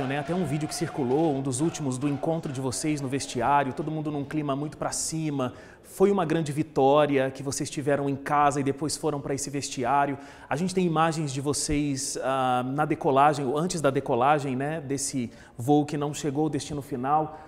Né? 0.07 0.21
Até 0.21 0.33
um 0.33 0.45
vídeo 0.45 0.69
que 0.69 0.75
circulou, 0.75 1.35
um 1.35 1.43
dos 1.43 1.61
últimos 1.61 1.99
do 1.99 2.09
encontro 2.09 2.53
de 2.53 2.61
vocês 2.61 3.01
no 3.01 3.09
vestiário, 3.09 3.73
todo 3.73 3.91
mundo 3.91 4.13
num 4.13 4.25
clima 4.25 4.55
muito 4.55 4.77
para 4.77 4.93
cima. 4.93 5.55
Foi 5.83 6.13
uma 6.13 6.25
grande 6.25 6.53
vitória 6.53 7.33
que 7.33 7.43
vocês 7.43 7.69
tiveram 7.69 8.09
em 8.09 8.15
casa 8.15 8.61
e 8.61 8.63
depois 8.63 8.97
foram 8.97 9.21
para 9.21 9.35
esse 9.35 9.51
vestiário. 9.51 10.17
A 10.49 10.55
gente 10.55 10.73
tem 10.73 10.87
imagens 10.87 11.33
de 11.33 11.41
vocês 11.41 12.17
ah, 12.23 12.65
na 12.65 12.85
decolagem, 12.85 13.45
ou 13.45 13.59
antes 13.59 13.81
da 13.81 13.91
decolagem, 13.91 14.55
né? 14.55 14.81
Desse 14.81 15.33
voo 15.59 15.85
que 15.85 15.97
não 15.97 16.15
chegou 16.15 16.45
ao 16.45 16.49
destino 16.49 16.81
final. 16.81 17.41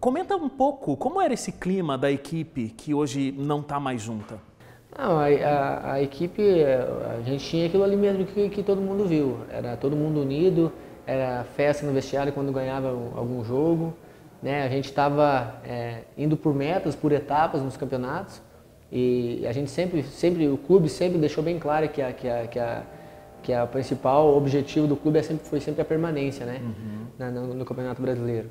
Comenta 0.00 0.36
um 0.36 0.48
pouco 0.48 0.96
como 0.96 1.20
era 1.20 1.34
esse 1.34 1.52
clima 1.52 1.98
da 1.98 2.10
equipe 2.10 2.70
que 2.70 2.94
hoje 2.94 3.34
não 3.36 3.60
está 3.60 3.78
mais 3.78 4.00
junta. 4.00 4.38
Não, 4.98 5.18
a, 5.18 5.26
a, 5.26 5.92
a, 5.92 6.02
equipe, 6.02 6.42
a 6.64 7.20
gente 7.20 7.44
tinha 7.44 7.66
aquilo 7.66 7.84
ali 7.84 7.96
mesmo 7.96 8.24
que, 8.24 8.48
que 8.48 8.62
todo 8.62 8.80
mundo 8.80 9.04
viu. 9.04 9.40
Era 9.50 9.76
todo 9.76 9.94
mundo 9.94 10.22
unido, 10.22 10.72
era 11.06 11.44
festa 11.56 11.86
no 11.86 11.92
vestiário 11.92 12.32
quando 12.32 12.52
ganhava 12.52 12.88
algum 12.88 13.44
jogo. 13.44 13.94
Né? 14.42 14.62
A 14.64 14.68
gente 14.68 14.86
estava 14.86 15.60
é, 15.64 16.02
indo 16.16 16.36
por 16.36 16.54
metas, 16.54 16.94
por 16.94 17.12
etapas 17.12 17.62
nos 17.62 17.76
campeonatos 17.76 18.40
e 18.92 19.44
a 19.46 19.52
gente 19.52 19.70
sempre, 19.70 20.02
sempre 20.02 20.48
o 20.48 20.56
clube 20.56 20.88
sempre 20.88 21.18
deixou 21.18 21.44
bem 21.44 21.58
claro 21.58 21.88
que 21.88 22.02
a, 22.02 22.12
que 22.12 22.28
a, 22.28 22.46
que 22.46 22.58
a, 22.58 22.82
que 23.42 23.52
a 23.52 23.66
principal 23.66 24.36
objetivo 24.36 24.86
do 24.86 24.96
clube 24.96 25.18
é 25.18 25.22
sempre, 25.22 25.46
foi 25.46 25.60
sempre 25.60 25.82
a 25.82 25.84
permanência, 25.84 26.44
né? 26.44 26.60
Uhum. 26.60 27.30
no, 27.30 27.54
no, 27.54 27.64
campeonato 27.64 28.02
brasileiro. 28.02 28.50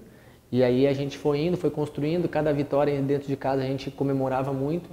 E 0.51 0.63
aí 0.63 0.87
a 0.87 0.93
gente 0.93 1.17
foi 1.17 1.41
indo, 1.41 1.57
foi 1.57 1.69
construindo, 1.69 2.27
cada 2.27 2.53
vitória 2.53 2.99
dentro 3.01 3.27
de 3.27 3.35
casa 3.35 3.61
a 3.61 3.65
gente 3.65 3.91
comemorava 3.91 4.53
muito 4.53 4.89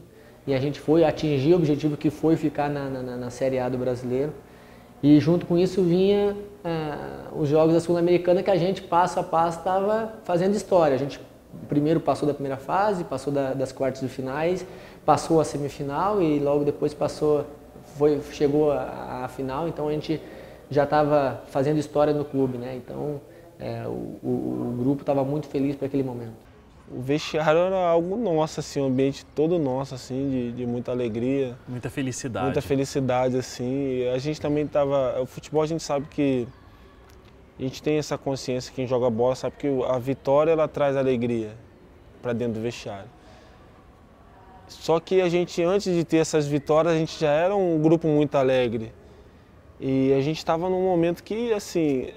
e 0.47 0.55
a 0.55 0.59
gente 0.59 0.79
foi 0.81 1.05
atingir 1.05 1.55
o 1.55 1.57
objetivo 1.57 1.97
que 1.97 2.11
foi 2.11 2.37
ficar 2.37 2.69
na, 2.69 2.91
na, 2.91 3.17
na 3.17 3.31
Série 3.31 3.59
A 3.59 3.69
do 3.69 3.79
brasileiro. 3.79 4.33
E 5.03 5.21
junto 5.21 5.47
com 5.47 5.59
isso 5.59 5.83
vinha 5.83 6.35
uh, 6.35 7.41
os 7.41 7.49
jogos 7.49 7.75
da 7.75 7.81
Sul-Americana 7.81 8.43
que 8.43 8.51
a 8.51 8.57
gente 8.57 8.83
passo 8.83 9.21
a 9.21 9.23
passo 9.23 9.59
estava 9.59 10.15
fazendo 10.25 10.55
história. 10.55 10.95
A 10.95 10.99
gente 10.99 11.21
primeiro 11.69 12.01
passou 12.01 12.27
da 12.27 12.35
primeira 12.35 12.57
fase, 12.57 13.05
passou 13.05 13.33
da, 13.33 13.53
das 13.53 13.73
quartas 13.73 14.01
de 14.01 14.09
finais, 14.09 14.67
passou 15.05 15.41
a 15.41 15.45
semifinal 15.45 16.21
e 16.21 16.39
logo 16.39 16.65
depois 16.65 16.93
passou, 16.95 17.45
foi, 17.97 18.21
chegou 18.33 18.73
à 18.73 19.29
final. 19.29 19.69
Então 19.69 19.89
a 19.89 19.93
gente 19.93 20.21
já 20.71 20.85
estava 20.85 21.43
fazendo 21.47 21.79
história 21.79 22.13
no 22.13 22.25
clube, 22.25 22.59
né? 22.59 22.75
Então 22.77 23.21
é, 23.59 23.85
o, 23.87 24.19
o, 24.23 24.75
o 24.75 24.77
grupo 24.79 25.03
estava 25.03 25.25
muito 25.25 25.47
feliz 25.47 25.77
para 25.77 25.87
aquele 25.87 26.03
momento 26.03 26.46
o 26.91 27.01
vestiário 27.01 27.61
era 27.61 27.89
algo 27.89 28.17
nosso, 28.17 28.61
assim, 28.61 28.81
um 28.81 28.87
ambiente 28.87 29.27
todo 29.35 29.59
nosso, 29.59 29.95
assim, 29.95 30.31
de, 30.31 30.53
de 30.53 30.67
muita 30.67 30.93
alegria. 30.93 31.57
Muita 31.67 31.91
felicidade. 31.91 32.45
Muita 32.47 32.63
felicidade, 32.63 33.37
assim. 33.37 33.99
E 33.99 34.09
a 34.09 34.19
gente 34.19 34.41
também 34.41 34.65
estava... 34.65 35.21
O 35.21 35.27
futebol 35.27 35.63
a 35.63 35.67
gente 35.67 35.83
sabe 35.83 36.07
que... 36.09 36.47
A 37.59 37.63
gente 37.63 37.83
tem 37.83 37.97
essa 37.99 38.17
consciência, 38.19 38.73
quem 38.75 38.87
joga 38.87 39.09
bola 39.09 39.35
sabe 39.35 39.57
que 39.57 39.67
a 39.89 39.99
vitória, 39.99 40.53
ela 40.53 40.69
traz 40.69 40.95
alegria 40.95 41.57
para 42.21 42.33
dentro 42.33 42.55
do 42.55 42.61
vestiário. 42.61 43.09
Só 44.69 45.01
que 45.01 45.21
a 45.21 45.29
gente, 45.29 45.63
antes 45.63 45.93
de 45.93 46.05
ter 46.05 46.19
essas 46.19 46.47
vitórias, 46.47 46.95
a 46.95 46.97
gente 46.97 47.19
já 47.19 47.31
era 47.31 47.57
um 47.57 47.81
grupo 47.81 48.07
muito 48.09 48.35
alegre. 48.37 48.93
E 49.81 50.13
a 50.13 50.21
gente 50.21 50.39
estava 50.39 50.69
num 50.69 50.83
momento 50.83 51.23
que, 51.23 51.53
assim, 51.53 52.11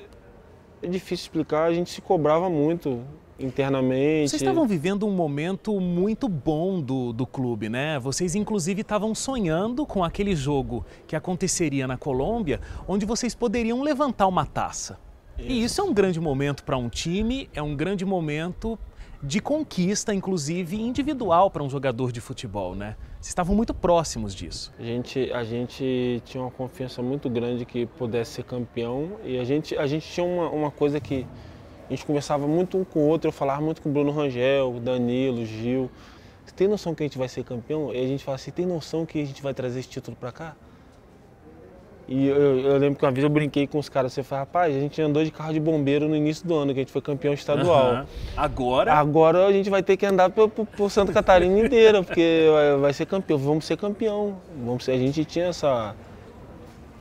é 0.83 0.87
difícil 0.87 1.23
explicar, 1.23 1.65
a 1.65 1.73
gente 1.73 1.89
se 1.89 2.01
cobrava 2.01 2.49
muito 2.49 3.03
internamente. 3.39 4.29
Vocês 4.29 4.41
estavam 4.41 4.67
vivendo 4.67 5.07
um 5.07 5.11
momento 5.11 5.79
muito 5.79 6.27
bom 6.27 6.81
do, 6.81 7.13
do 7.13 7.25
clube, 7.25 7.69
né? 7.69 7.99
Vocês, 7.99 8.35
inclusive, 8.35 8.81
estavam 8.81 9.15
sonhando 9.15 9.85
com 9.85 10.03
aquele 10.03 10.35
jogo 10.35 10.85
que 11.07 11.15
aconteceria 11.15 11.87
na 11.87 11.97
Colômbia, 11.97 12.59
onde 12.87 13.05
vocês 13.05 13.33
poderiam 13.33 13.81
levantar 13.81 14.27
uma 14.27 14.45
taça. 14.45 14.99
Isso. 15.37 15.47
E 15.47 15.63
isso 15.63 15.81
é 15.81 15.83
um 15.83 15.93
grande 15.93 16.19
momento 16.19 16.63
para 16.63 16.77
um 16.77 16.89
time, 16.89 17.49
é 17.53 17.61
um 17.61 17.75
grande 17.75 18.05
momento 18.05 18.77
de 19.21 19.41
conquista, 19.41 20.13
inclusive 20.13 20.81
individual 20.81 21.51
para 21.51 21.61
um 21.61 21.69
jogador 21.69 22.11
de 22.11 22.21
futebol, 22.21 22.73
né? 22.73 22.95
Vocês 23.19 23.27
estavam 23.27 23.53
muito 23.53 23.73
próximos 23.73 24.33
disso. 24.33 24.73
A 24.79 24.83
gente, 24.83 25.31
a 25.33 25.43
gente 25.43 26.21
tinha 26.23 26.41
uma 26.41 26.51
confiança 26.51 27.01
muito 27.01 27.29
grande 27.29 27.65
que 27.65 27.85
pudesse 27.85 28.31
ser 28.31 28.43
campeão 28.43 29.17
e 29.25 29.37
a 29.37 29.43
gente, 29.43 29.77
a 29.77 29.85
gente 29.87 30.07
tinha 30.09 30.25
uma, 30.25 30.49
uma 30.49 30.71
coisa 30.71 31.01
que 31.01 31.27
a 31.89 31.93
gente 31.93 32.05
conversava 32.05 32.47
muito 32.47 32.77
um 32.77 32.83
com 32.83 32.99
o 32.99 33.07
outro, 33.07 33.29
eu 33.29 33.31
falava 33.31 33.61
muito 33.61 33.81
com 33.81 33.89
o 33.89 33.91
Bruno 33.91 34.11
Rangel, 34.11 34.79
Danilo, 34.79 35.43
Gil. 35.43 35.89
Você 36.45 36.53
tem 36.55 36.67
noção 36.67 36.93
que 36.93 37.01
a 37.01 37.05
gente 37.07 37.17
vai 37.17 37.27
ser 37.27 37.43
campeão? 37.43 37.91
E 37.93 37.97
a 37.97 38.07
gente 38.07 38.23
fala 38.23 38.35
assim, 38.35 38.51
tem 38.51 38.65
noção 38.65 39.05
que 39.05 39.19
a 39.21 39.25
gente 39.25 39.41
vai 39.41 39.53
trazer 39.53 39.79
esse 39.79 39.89
título 39.89 40.15
para 40.15 40.31
cá? 40.31 40.55
E 42.07 42.27
eu, 42.27 42.59
eu, 42.59 42.77
lembro 42.77 42.97
que 42.97 43.05
uma 43.05 43.11
vez 43.11 43.23
eu 43.23 43.29
brinquei 43.29 43.67
com 43.67 43.77
os 43.77 43.87
caras, 43.87 44.13
você 44.13 44.23
falou, 44.23 44.45
rapaz, 44.45 44.75
a 44.75 44.79
gente 44.79 44.99
andou 44.99 45.23
de 45.23 45.29
carro 45.29 45.53
de 45.53 45.59
bombeiro 45.59 46.07
no 46.07 46.15
início 46.15 46.47
do 46.47 46.55
ano, 46.55 46.73
que 46.73 46.79
a 46.79 46.81
gente 46.81 46.91
foi 46.91 47.01
campeão 47.01 47.33
estadual. 47.35 47.93
Uhum. 47.93 48.05
Agora? 48.35 48.93
Agora 48.93 49.45
a 49.45 49.51
gente 49.51 49.69
vai 49.69 49.83
ter 49.83 49.95
que 49.95 50.07
andar 50.07 50.31
por, 50.31 50.49
por, 50.49 50.65
por 50.65 50.89
Santa 50.89 51.13
Catarina 51.13 51.59
inteira, 51.59 52.01
porque 52.01 52.47
vai, 52.51 52.77
vai, 52.77 52.93
ser 52.93 53.05
campeão, 53.05 53.37
vamos 53.37 53.65
ser 53.65 53.77
campeão. 53.77 54.37
Vamos 54.65 54.85
ser, 54.85 54.93
a 54.93 54.97
gente 54.97 55.23
tinha 55.23 55.45
essa, 55.45 55.95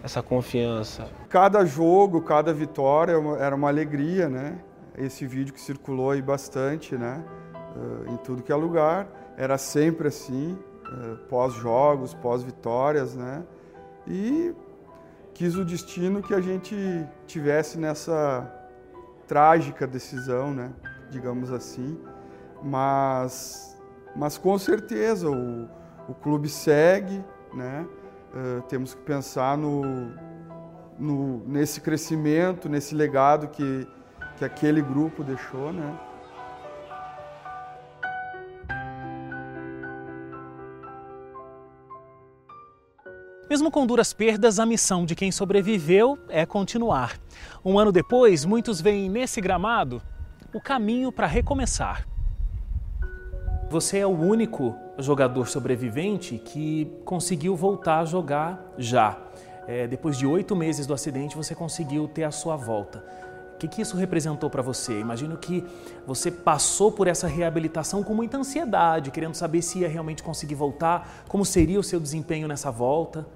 essa 0.04 0.23
confiança. 0.23 1.07
Cada 1.30 1.64
jogo, 1.64 2.21
cada 2.21 2.52
vitória 2.52 3.12
é 3.12 3.42
era 3.45 3.57
uma 3.57 3.68
alegria, 3.68 4.28
né? 4.28 4.59
Esse 4.98 5.26
vídeo 5.26 5.54
que 5.54 5.60
circulou 5.60 6.10
aí 6.10 6.20
bastante, 6.20 6.96
né? 6.96 7.24
Uh, 7.76 8.12
em 8.12 8.16
tudo 8.18 8.42
que 8.42 8.50
é 8.50 8.54
lugar, 8.54 9.06
era 9.36 9.56
sempre 9.56 10.08
assim, 10.08 10.58
uh, 10.86 11.16
pós-jogos, 11.28 12.14
pós-vitórias, 12.14 13.14
né? 13.14 13.44
E 14.06 14.54
quis 15.34 15.54
o 15.54 15.64
destino 15.64 16.20
que 16.20 16.34
a 16.34 16.40
gente 16.40 16.74
tivesse 17.26 17.78
nessa 17.78 18.52
trágica 19.28 19.86
decisão, 19.86 20.52
né? 20.52 20.72
Digamos 21.10 21.52
assim. 21.52 21.96
Mas, 22.62 23.80
mas 24.16 24.36
com 24.36 24.58
certeza 24.58 25.30
o, 25.30 25.68
o 26.08 26.14
clube 26.14 26.48
segue, 26.48 27.24
né? 27.54 27.86
Uh, 28.34 28.62
temos 28.62 28.94
que 28.94 29.02
pensar 29.02 29.56
no, 29.56 29.82
no, 30.98 31.46
nesse 31.46 31.80
crescimento, 31.80 32.68
nesse 32.68 32.94
legado 32.94 33.48
que, 33.48 33.86
que 34.38 34.45
aquele 34.45 34.80
grupo 34.80 35.25
deixou, 35.25 35.73
né? 35.73 35.99
Mesmo 43.50 43.71
com 43.71 43.87
duras 43.87 44.12
perdas, 44.12 44.61
a 44.61 44.66
missão 44.66 45.04
de 45.04 45.14
quem 45.14 45.33
sobreviveu 45.33 46.18
é 46.28 46.47
continuar. 46.47 47.18
Um 47.64 47.78
ano 47.78 47.90
depois, 47.90 48.45
muitos 48.45 48.80
veem 48.80 49.09
nesse 49.09 49.40
gramado 49.40 50.00
o 50.54 50.61
caminho 50.61 51.11
para 51.11 51.26
recomeçar. 51.26 52.07
Você 53.71 53.99
é 53.99 54.07
o 54.07 54.11
único 54.11 54.76
jogador 54.99 55.49
sobrevivente 55.49 56.38
que 56.38 56.90
conseguiu 57.04 57.57
voltar 57.57 58.00
a 58.00 58.04
jogar 58.04 58.75
já. 58.78 59.18
É, 59.66 59.87
depois 59.87 60.16
de 60.16 60.26
oito 60.26 60.54
meses 60.54 60.87
do 60.87 60.95
acidente, 60.95 61.37
você 61.37 61.54
conseguiu 61.54 62.07
ter 62.07 62.25
a 62.25 62.30
sua 62.30 62.57
volta. 62.57 63.04
O 63.58 63.60
que, 63.60 63.66
que 63.66 63.82
isso 63.82 63.96
representou 63.96 64.48
para 64.48 64.62
você? 64.62 65.00
Imagino 65.00 65.36
que 65.36 65.64
você 66.06 66.30
passou 66.30 66.92
por 66.92 67.08
essa 67.08 67.26
reabilitação 67.26 68.04
com 68.04 68.14
muita 68.14 68.38
ansiedade, 68.38 69.10
querendo 69.10 69.34
saber 69.34 69.62
se 69.62 69.80
ia 69.80 69.88
realmente 69.88 70.22
conseguir 70.22 70.54
voltar, 70.54 71.24
como 71.26 71.44
seria 71.44 71.80
o 71.80 71.82
seu 71.82 71.98
desempenho 71.98 72.46
nessa 72.46 72.70
volta. 72.70 73.26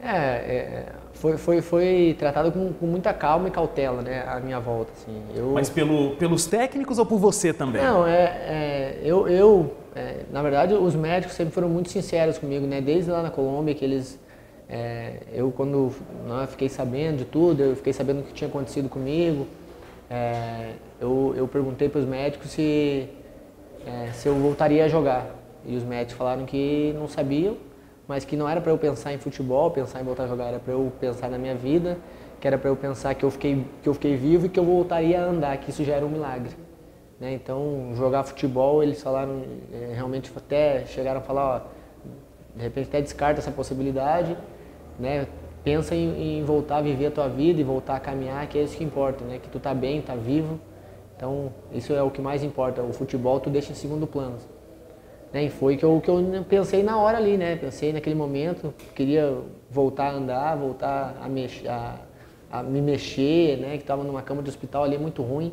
É, 0.00 0.08
é, 0.08 0.86
foi, 1.12 1.36
foi, 1.36 1.60
foi 1.60 2.16
tratado 2.18 2.50
com, 2.50 2.72
com, 2.72 2.86
muita 2.86 3.12
calma 3.12 3.48
e 3.48 3.50
cautela, 3.50 4.00
né, 4.00 4.24
a 4.26 4.40
minha 4.40 4.58
volta, 4.58 4.90
assim. 4.96 5.22
Eu... 5.34 5.50
Mas 5.52 5.68
pelo, 5.68 6.16
pelos 6.16 6.46
técnicos 6.46 6.98
ou 6.98 7.04
por 7.04 7.18
você 7.18 7.52
também? 7.52 7.82
Não, 7.82 8.06
é, 8.06 8.22
é 8.22 9.00
eu, 9.02 9.28
eu 9.28 9.76
é, 9.94 10.20
na 10.32 10.40
verdade, 10.40 10.72
os 10.72 10.94
médicos 10.94 11.36
sempre 11.36 11.52
foram 11.52 11.68
muito 11.68 11.90
sinceros 11.90 12.38
comigo, 12.38 12.66
né, 12.66 12.80
desde 12.80 13.10
lá 13.10 13.22
na 13.22 13.30
Colômbia, 13.30 13.74
que 13.74 13.84
eles, 13.84 14.18
é, 14.66 15.18
eu 15.30 15.50
quando 15.50 15.92
né, 16.26 16.46
fiquei 16.46 16.70
sabendo 16.70 17.18
de 17.18 17.24
tudo, 17.26 17.62
eu 17.62 17.76
fiquei 17.76 17.92
sabendo 17.92 18.20
o 18.20 18.22
que 18.22 18.32
tinha 18.32 18.48
acontecido 18.48 18.88
comigo, 18.88 19.46
é, 20.10 20.72
eu, 21.00 21.34
eu 21.36 21.46
perguntei 21.46 21.88
para 21.88 22.00
os 22.00 22.06
médicos 22.06 22.50
se, 22.50 23.08
é, 23.86 24.10
se 24.12 24.28
eu 24.28 24.34
voltaria 24.34 24.84
a 24.84 24.88
jogar, 24.88 25.26
e 25.64 25.76
os 25.76 25.84
médicos 25.84 26.14
falaram 26.14 26.46
que 26.46 26.94
não 26.98 27.08
sabiam, 27.08 27.56
mas 28.06 28.24
que 28.24 28.36
não 28.36 28.48
era 28.48 28.60
para 28.60 28.72
eu 28.72 28.78
pensar 28.78 29.12
em 29.12 29.18
futebol, 29.18 29.70
pensar 29.70 30.00
em 30.00 30.04
voltar 30.04 30.24
a 30.24 30.26
jogar, 30.26 30.46
era 30.46 30.58
para 30.58 30.72
eu 30.72 30.90
pensar 30.98 31.28
na 31.28 31.36
minha 31.36 31.54
vida, 31.54 31.98
que 32.40 32.46
era 32.46 32.56
para 32.56 32.70
eu 32.70 32.76
pensar 32.76 33.14
que 33.14 33.24
eu 33.24 33.30
fiquei 33.30 33.64
que 33.82 33.88
eu 33.88 33.94
fiquei 33.94 34.16
vivo 34.16 34.46
e 34.46 34.48
que 34.48 34.58
eu 34.58 34.64
voltaria 34.64 35.20
a 35.20 35.24
andar, 35.24 35.56
que 35.58 35.70
isso 35.70 35.84
já 35.84 35.94
era 35.94 36.06
um 36.06 36.08
milagre. 36.08 36.52
Né? 37.20 37.34
Então, 37.34 37.92
jogar 37.94 38.22
futebol, 38.22 38.82
eles 38.82 39.02
falaram, 39.02 39.42
é, 39.72 39.92
realmente 39.94 40.32
até 40.34 40.86
chegaram 40.86 41.20
a 41.20 41.22
falar, 41.22 41.56
ó, 41.56 41.60
de 42.56 42.62
repente 42.62 42.88
até 42.88 43.02
descarta 43.02 43.40
essa 43.40 43.50
possibilidade, 43.50 44.36
né? 44.98 45.26
Pensa 45.68 45.94
em, 45.94 46.38
em, 46.38 46.44
voltar 46.44 46.78
a 46.78 46.80
viver 46.80 47.08
a 47.08 47.10
tua 47.10 47.28
vida 47.28 47.60
e 47.60 47.62
voltar 47.62 47.96
a 47.96 48.00
caminhar, 48.00 48.46
que 48.46 48.58
é 48.58 48.62
isso 48.62 48.74
que 48.74 48.82
importa, 48.82 49.22
né? 49.22 49.38
Que 49.38 49.50
tu 49.50 49.60
tá 49.60 49.74
bem, 49.74 50.00
tá 50.00 50.14
vivo. 50.14 50.58
Então, 51.14 51.52
isso 51.70 51.92
é 51.92 52.02
o 52.02 52.10
que 52.10 52.22
mais 52.22 52.42
importa. 52.42 52.80
O 52.80 52.90
futebol 52.90 53.38
tu 53.38 53.50
deixa 53.50 53.72
em 53.72 53.74
segundo 53.74 54.06
plano. 54.06 54.36
Né? 55.30 55.44
E 55.44 55.50
foi 55.50 55.76
que 55.76 55.84
eu, 55.84 56.00
que 56.02 56.10
eu 56.10 56.24
pensei 56.48 56.82
na 56.82 56.96
hora 56.96 57.18
ali, 57.18 57.36
né? 57.36 57.54
Pensei 57.54 57.92
naquele 57.92 58.14
momento, 58.14 58.72
queria 58.94 59.36
voltar 59.70 60.06
a 60.06 60.12
andar, 60.12 60.56
voltar 60.56 61.14
a, 61.20 61.26
a, 61.70 62.60
a 62.60 62.62
me 62.62 62.80
mexer, 62.80 63.58
né? 63.58 63.72
Que 63.72 63.82
estava 63.82 64.02
numa 64.02 64.22
cama 64.22 64.42
de 64.42 64.48
hospital 64.48 64.84
ali 64.84 64.96
muito 64.96 65.20
ruim. 65.20 65.52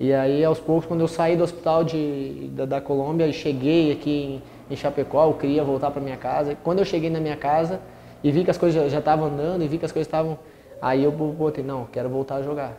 E 0.00 0.14
aí, 0.14 0.42
aos 0.42 0.60
poucos, 0.60 0.86
quando 0.86 1.02
eu 1.02 1.08
saí 1.08 1.36
do 1.36 1.44
hospital 1.44 1.84
de, 1.84 2.48
da, 2.54 2.64
da 2.64 2.80
Colômbia 2.80 3.26
e 3.26 3.34
cheguei 3.34 3.92
aqui 3.92 4.40
em, 4.70 4.72
em 4.72 4.76
Chapecó, 4.76 5.26
eu 5.26 5.34
queria 5.34 5.62
voltar 5.62 5.90
para 5.90 6.00
minha 6.00 6.16
casa. 6.16 6.56
Quando 6.64 6.78
eu 6.78 6.86
cheguei 6.86 7.10
na 7.10 7.20
minha 7.20 7.36
casa 7.36 7.82
e 8.24 8.32
vi 8.32 8.42
que 8.42 8.50
as 8.50 8.56
coisas 8.56 8.90
já 8.90 8.98
estavam 8.98 9.26
andando 9.26 9.62
e 9.62 9.68
vi 9.68 9.76
que 9.76 9.84
as 9.84 9.92
coisas 9.92 10.08
estavam... 10.08 10.38
Aí 10.80 11.04
eu 11.04 11.12
botei, 11.12 11.62
não, 11.62 11.84
quero 11.84 12.08
voltar 12.08 12.36
a 12.36 12.42
jogar. 12.42 12.72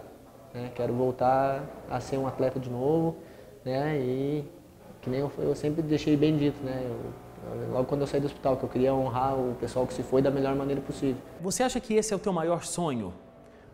Né? 0.51 0.71
Quero 0.73 0.91
voltar 0.93 1.63
a 1.87 1.99
ser 1.99 2.17
um 2.17 2.25
atleta 2.25 2.59
de 2.59 2.69
novo. 2.69 3.15
Né? 3.63 3.95
E 3.99 4.45
que 5.01 5.09
nem 5.09 5.19
eu, 5.19 5.31
eu 5.37 5.53
sempre 5.53 5.83
deixei 5.83 6.17
bem 6.17 6.35
dito, 6.35 6.63
né? 6.63 6.83
Eu, 6.83 7.71
logo 7.71 7.85
quando 7.85 8.01
eu 8.01 8.07
saí 8.07 8.19
do 8.19 8.25
hospital, 8.25 8.57
que 8.57 8.63
eu 8.63 8.69
queria 8.69 8.91
honrar 8.91 9.35
o 9.35 9.53
pessoal 9.59 9.85
que 9.85 9.93
se 9.93 10.01
foi 10.01 10.19
da 10.19 10.31
melhor 10.31 10.55
maneira 10.55 10.81
possível. 10.81 11.21
Você 11.39 11.61
acha 11.61 11.79
que 11.79 11.93
esse 11.93 12.11
é 12.11 12.15
o 12.15 12.19
teu 12.19 12.33
maior 12.33 12.63
sonho? 12.63 13.13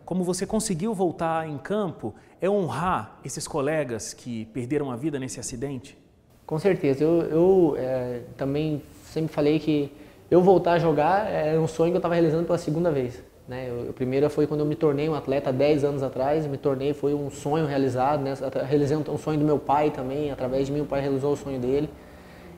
Como 0.04 0.22
você 0.24 0.44
conseguiu 0.44 0.92
voltar 0.92 1.48
em 1.48 1.56
campo, 1.56 2.14
é 2.38 2.50
honrar 2.50 3.18
esses 3.24 3.48
colegas 3.48 4.12
que 4.12 4.44
perderam 4.46 4.90
a 4.90 4.96
vida 4.96 5.18
nesse 5.18 5.40
acidente? 5.40 5.96
Com 6.44 6.58
certeza. 6.58 7.02
Eu, 7.02 7.22
eu 7.22 7.74
é, 7.78 8.22
também 8.36 8.82
sempre 9.06 9.32
falei 9.32 9.58
que 9.58 9.90
eu 10.32 10.40
voltar 10.40 10.72
a 10.72 10.78
jogar 10.78 11.30
é 11.30 11.58
um 11.58 11.66
sonho 11.66 11.90
que 11.90 11.96
eu 11.96 11.98
estava 11.98 12.14
realizando 12.14 12.46
pela 12.46 12.56
segunda 12.56 12.90
vez. 12.90 13.22
Né? 13.46 13.66
Eu, 13.68 13.90
a 13.90 13.92
primeira 13.92 14.30
foi 14.30 14.46
quando 14.46 14.60
eu 14.60 14.66
me 14.66 14.74
tornei 14.74 15.06
um 15.06 15.14
atleta 15.14 15.52
10 15.52 15.84
anos 15.84 16.02
atrás, 16.02 16.46
me 16.46 16.56
tornei, 16.56 16.94
foi 16.94 17.12
um 17.12 17.28
sonho 17.30 17.66
realizado, 17.66 18.22
né? 18.22 18.32
realizei 18.66 18.96
um, 18.96 19.04
um 19.10 19.18
sonho 19.18 19.38
do 19.38 19.44
meu 19.44 19.58
pai 19.58 19.90
também, 19.90 20.30
através 20.30 20.68
de 20.68 20.72
mim 20.72 20.80
o 20.80 20.86
pai 20.86 21.02
realizou 21.02 21.34
o 21.34 21.36
sonho 21.36 21.60
dele. 21.60 21.90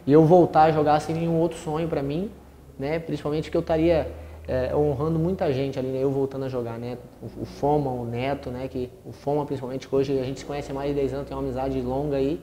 E 0.06 0.12
eu 0.12 0.24
voltar 0.24 0.64
a 0.64 0.70
jogar 0.70 1.00
seria 1.00 1.28
um 1.28 1.36
outro 1.36 1.58
sonho 1.58 1.88
para 1.88 2.00
mim, 2.00 2.30
né? 2.78 3.00
principalmente 3.00 3.50
que 3.50 3.56
eu 3.56 3.60
estaria 3.60 4.08
é, 4.46 4.72
honrando 4.76 5.18
muita 5.18 5.52
gente 5.52 5.76
ali, 5.76 5.88
né? 5.88 5.98
eu 6.00 6.12
voltando 6.12 6.44
a 6.44 6.48
jogar, 6.48 6.78
né? 6.78 6.96
O, 7.20 7.42
o, 7.42 7.44
Foma, 7.44 7.90
o 7.90 8.04
Neto, 8.04 8.52
né? 8.52 8.68
Que, 8.68 8.88
o 9.04 9.10
Foma 9.10 9.44
principalmente, 9.44 9.88
que 9.88 9.96
hoje 9.96 10.16
a 10.20 10.22
gente 10.22 10.38
se 10.38 10.46
conhece 10.46 10.70
há 10.70 10.74
mais 10.74 10.90
de 10.90 10.94
10 10.94 11.12
anos, 11.12 11.26
tem 11.26 11.36
uma 11.36 11.42
amizade 11.42 11.80
longa 11.80 12.18
aí. 12.18 12.40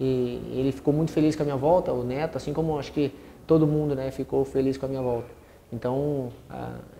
E 0.00 0.54
ele 0.56 0.72
ficou 0.72 0.94
muito 0.94 1.12
feliz 1.12 1.36
com 1.36 1.42
a 1.42 1.44
minha 1.44 1.56
volta, 1.56 1.92
o 1.92 2.02
Neto, 2.02 2.36
assim 2.38 2.54
como 2.54 2.78
acho 2.78 2.90
que 2.90 3.12
todo 3.46 3.66
mundo 3.66 3.94
né, 3.94 4.10
ficou 4.10 4.44
feliz 4.44 4.76
com 4.76 4.86
a 4.86 4.88
minha 4.88 5.02
volta. 5.02 5.28
Então, 5.72 6.32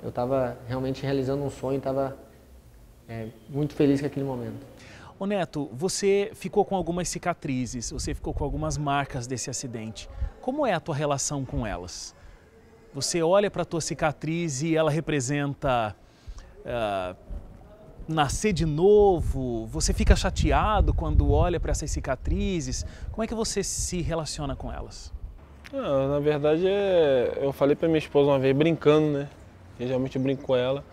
eu 0.02 0.08
estava 0.08 0.56
realmente 0.66 1.02
realizando 1.02 1.42
um 1.42 1.50
sonho, 1.50 1.78
estava 1.78 2.16
é, 3.08 3.28
muito 3.48 3.74
feliz 3.74 4.00
com 4.00 4.06
aquele 4.06 4.26
momento. 4.26 4.66
Ô 5.18 5.26
Neto, 5.26 5.70
você 5.72 6.32
ficou 6.34 6.64
com 6.64 6.74
algumas 6.74 7.08
cicatrizes, 7.08 7.92
você 7.92 8.12
ficou 8.14 8.34
com 8.34 8.42
algumas 8.42 8.76
marcas 8.76 9.28
desse 9.28 9.48
acidente. 9.48 10.08
Como 10.40 10.66
é 10.66 10.74
a 10.74 10.80
tua 10.80 10.94
relação 10.94 11.44
com 11.44 11.64
elas? 11.64 12.16
Você 12.92 13.22
olha 13.22 13.48
para 13.48 13.62
a 13.62 13.64
tua 13.64 13.80
cicatriz 13.80 14.60
e 14.60 14.74
ela 14.76 14.90
representa 14.90 15.94
uh, 16.60 17.16
nascer 18.08 18.52
de 18.52 18.66
novo? 18.66 19.66
Você 19.66 19.92
fica 19.92 20.16
chateado 20.16 20.92
quando 20.92 21.30
olha 21.30 21.60
para 21.60 21.70
essas 21.70 21.92
cicatrizes? 21.92 22.84
Como 23.12 23.22
é 23.22 23.26
que 23.28 23.34
você 23.34 23.62
se 23.62 24.02
relaciona 24.02 24.56
com 24.56 24.72
elas? 24.72 25.13
Não, 25.74 26.08
na 26.08 26.20
verdade, 26.20 26.68
é... 26.68 27.36
eu 27.42 27.52
falei 27.52 27.74
pra 27.74 27.88
minha 27.88 27.98
esposa 27.98 28.30
uma 28.30 28.38
vez, 28.38 28.56
brincando, 28.56 29.18
né? 29.18 29.28
Eu 29.80 29.88
geralmente 29.88 30.16
brinco 30.20 30.44
com 30.44 30.54
ela. 30.54 30.84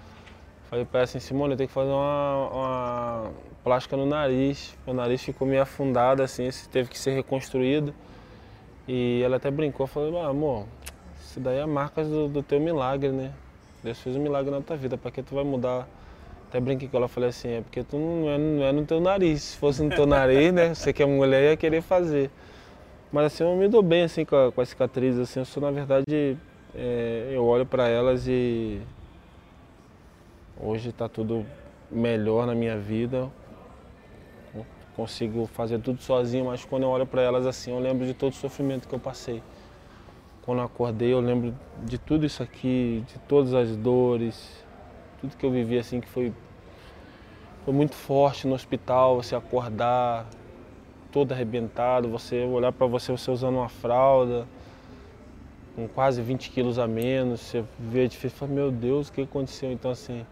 Falei 0.71 0.85
para 0.85 1.01
ela 1.01 1.03
assim, 1.03 1.19
Simone, 1.19 1.51
eu 1.51 1.57
tenho 1.57 1.67
que 1.67 1.73
fazer 1.73 1.91
uma, 1.91 2.50
uma 2.51 3.31
plástica 3.63 3.95
no 3.95 4.07
nariz. 4.07 4.75
O 4.88 4.91
nariz 4.91 5.21
ficou 5.21 5.47
meio 5.47 5.61
afundado, 5.61 6.23
assim, 6.23 6.50
teve 6.71 6.89
que 6.89 6.97
ser 6.97 7.11
reconstruído. 7.11 7.93
E 8.88 9.21
ela 9.23 9.38
até 9.38 9.51
brincou, 9.51 9.85
falou, 9.85 10.19
ah, 10.19 10.29
amor, 10.29 10.65
isso 11.23 11.39
daí 11.39 11.59
é 11.59 11.61
a 11.61 11.67
marca 11.67 12.03
do, 12.03 12.27
do, 12.27 12.41
teu 12.41 12.59
milagre, 12.59 13.09
né? 13.09 13.31
Deus 13.83 14.00
fez 14.00 14.15
um 14.15 14.19
milagre 14.19 14.50
na 14.50 14.61
tua 14.61 14.75
vida, 14.75 14.97
para 14.97 15.11
que 15.11 15.21
tu 15.21 15.35
vai 15.35 15.43
mudar? 15.43 15.88
Até 16.50 16.59
brinquei 16.59 16.88
com 16.88 16.97
ela, 16.97 17.07
falei 17.07 17.29
assim, 17.29 17.50
é 17.50 17.61
porque 17.61 17.83
tu 17.83 18.00
não 18.00 18.27
é, 18.27 18.38
não 18.39 18.63
é 18.63 18.71
no 18.71 18.83
teu 18.83 19.00
nariz. 19.00 19.43
Se 19.43 19.57
fosse 19.57 19.83
no 19.83 19.91
teu 19.91 20.07
nariz, 20.07 20.51
né, 20.51 20.73
você 20.73 20.91
que 20.91 21.03
é 21.03 21.05
mulher 21.05 21.51
ia 21.51 21.55
querer 21.55 21.83
fazer. 21.83 22.31
Mas 23.12 23.25
assim, 23.25 23.44
eu 23.44 23.56
me 23.56 23.68
dou 23.68 23.84
bem 23.84 24.03
assim 24.03 24.24
com, 24.24 24.36
a, 24.36 24.51
com 24.51 24.62
as 24.62 24.70
cicatrizes, 24.70 25.20
assim, 25.20 25.39
eu 25.39 25.46
sou 25.46 25.62
na 25.62 25.70
verdade, 25.70 26.38
é, 26.74 27.32
eu 27.34 27.46
olho 27.46 27.65
para 27.65 27.88
elas 27.88 28.27
e 28.27 28.82
hoje 30.60 30.89
está 30.89 31.10
tudo 31.10 31.46
melhor 31.91 32.48
na 32.48 32.56
minha 32.56 32.77
vida, 32.77 33.30
consigo 34.96 35.48
fazer 35.48 35.80
tudo 35.80 36.01
sozinho, 36.01 36.46
mas 36.46 36.63
quando 36.63 36.84
eu 36.84 36.89
olho 36.89 37.06
para 37.06 37.22
elas 37.22 37.46
assim, 37.46 37.72
eu 37.72 37.80
lembro 37.80 38.06
de 38.06 38.13
todo 38.13 38.32
o 38.32 38.36
sofrimento 38.36 38.88
que 38.88 38.94
eu 38.94 39.00
passei. 39.00 39.41
Quando 40.44 40.60
eu 40.60 40.65
acordei, 40.65 41.13
eu 41.13 41.20
lembro 41.20 41.53
de 41.84 41.98
tudo 41.98 42.25
isso 42.25 42.41
aqui, 42.41 43.03
de 43.08 43.20
todas 43.20 43.53
as 43.53 43.75
dores, 43.75 44.63
tudo 45.20 45.36
que 45.36 45.46
eu 45.46 45.51
vivi 45.51 45.77
assim 45.77 46.00
que 46.00 46.08
foi 46.08 46.34
foi 47.63 47.74
muito 47.74 47.94
forte 47.94 48.48
no 48.48 48.56
hospital, 48.56 49.18
você 49.18 49.36
acordar 49.36 50.27
todo 51.12 51.32
arrebentado, 51.32 52.10
você 52.10 52.44
olhar 52.46 52.72
para 52.72 52.88
você, 52.88 53.12
você 53.12 53.30
usando 53.30 53.56
uma 53.56 53.70
fralda, 53.70 54.48
com 55.75 55.88
quase 55.88 56.22
20 56.22 56.50
quilos 56.51 56.80
a 56.80 56.88
menos, 56.88 57.41
você 57.41 57.63
vê 57.80 58.08
difícil 58.08 58.36
e 58.36 58.39
fala, 58.39 58.51
meu 58.51 58.72
Deus, 58.72 59.10
o 59.10 59.13
que 59.13 59.22
aconteceu? 59.22 59.72
Então 59.72 59.91
assim, 59.91 60.25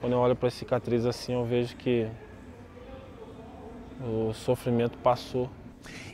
quando 0.00 0.12
eu 0.12 0.18
olho 0.18 0.36
para 0.36 0.48
a 0.48 0.50
cicatriz 0.50 1.04
assim, 1.04 1.32
eu 1.32 1.44
vejo 1.44 1.76
que 1.76 2.08
o 4.00 4.32
sofrimento 4.32 4.96
passou. 4.98 5.50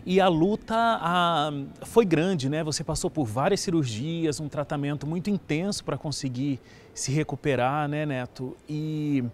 E 0.07 0.21
a 0.21 0.29
luta 0.29 0.75
a, 0.76 1.50
foi 1.83 2.05
grande, 2.05 2.49
né? 2.49 2.62
Você 2.62 2.85
passou 2.85 3.11
por 3.11 3.25
várias 3.25 3.61
cirurgias, 3.61 4.38
um 4.38 4.49
tratamento 4.49 5.07
muito 5.07 5.31
intenso 5.31 5.83
para 5.85 5.97
conseguir 5.97 6.61
se 6.93 7.11
recuperar, 7.11 7.88
né, 7.88 8.05
Neto? 8.05 8.57
E 8.69 9.25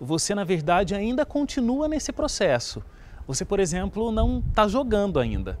você, 0.00 0.34
na 0.34 0.44
verdade, 0.44 0.94
ainda 0.94 1.24
continua 1.24 1.88
nesse 1.88 2.12
processo. 2.12 2.82
Você, 3.26 3.44
por 3.44 3.60
exemplo, 3.60 4.12
não 4.12 4.42
está 4.48 4.68
jogando 4.68 5.18
ainda. 5.18 5.58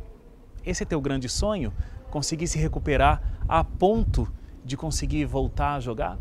Esse 0.64 0.82
é 0.82 0.86
teu 0.86 1.00
grande 1.00 1.28
sonho? 1.28 1.72
Conseguir 2.10 2.46
se 2.46 2.58
recuperar 2.58 3.22
a 3.48 3.64
ponto 3.64 4.28
de 4.64 4.76
conseguir 4.76 5.24
voltar 5.24 5.74
a 5.74 5.80
jogar? 5.80 6.18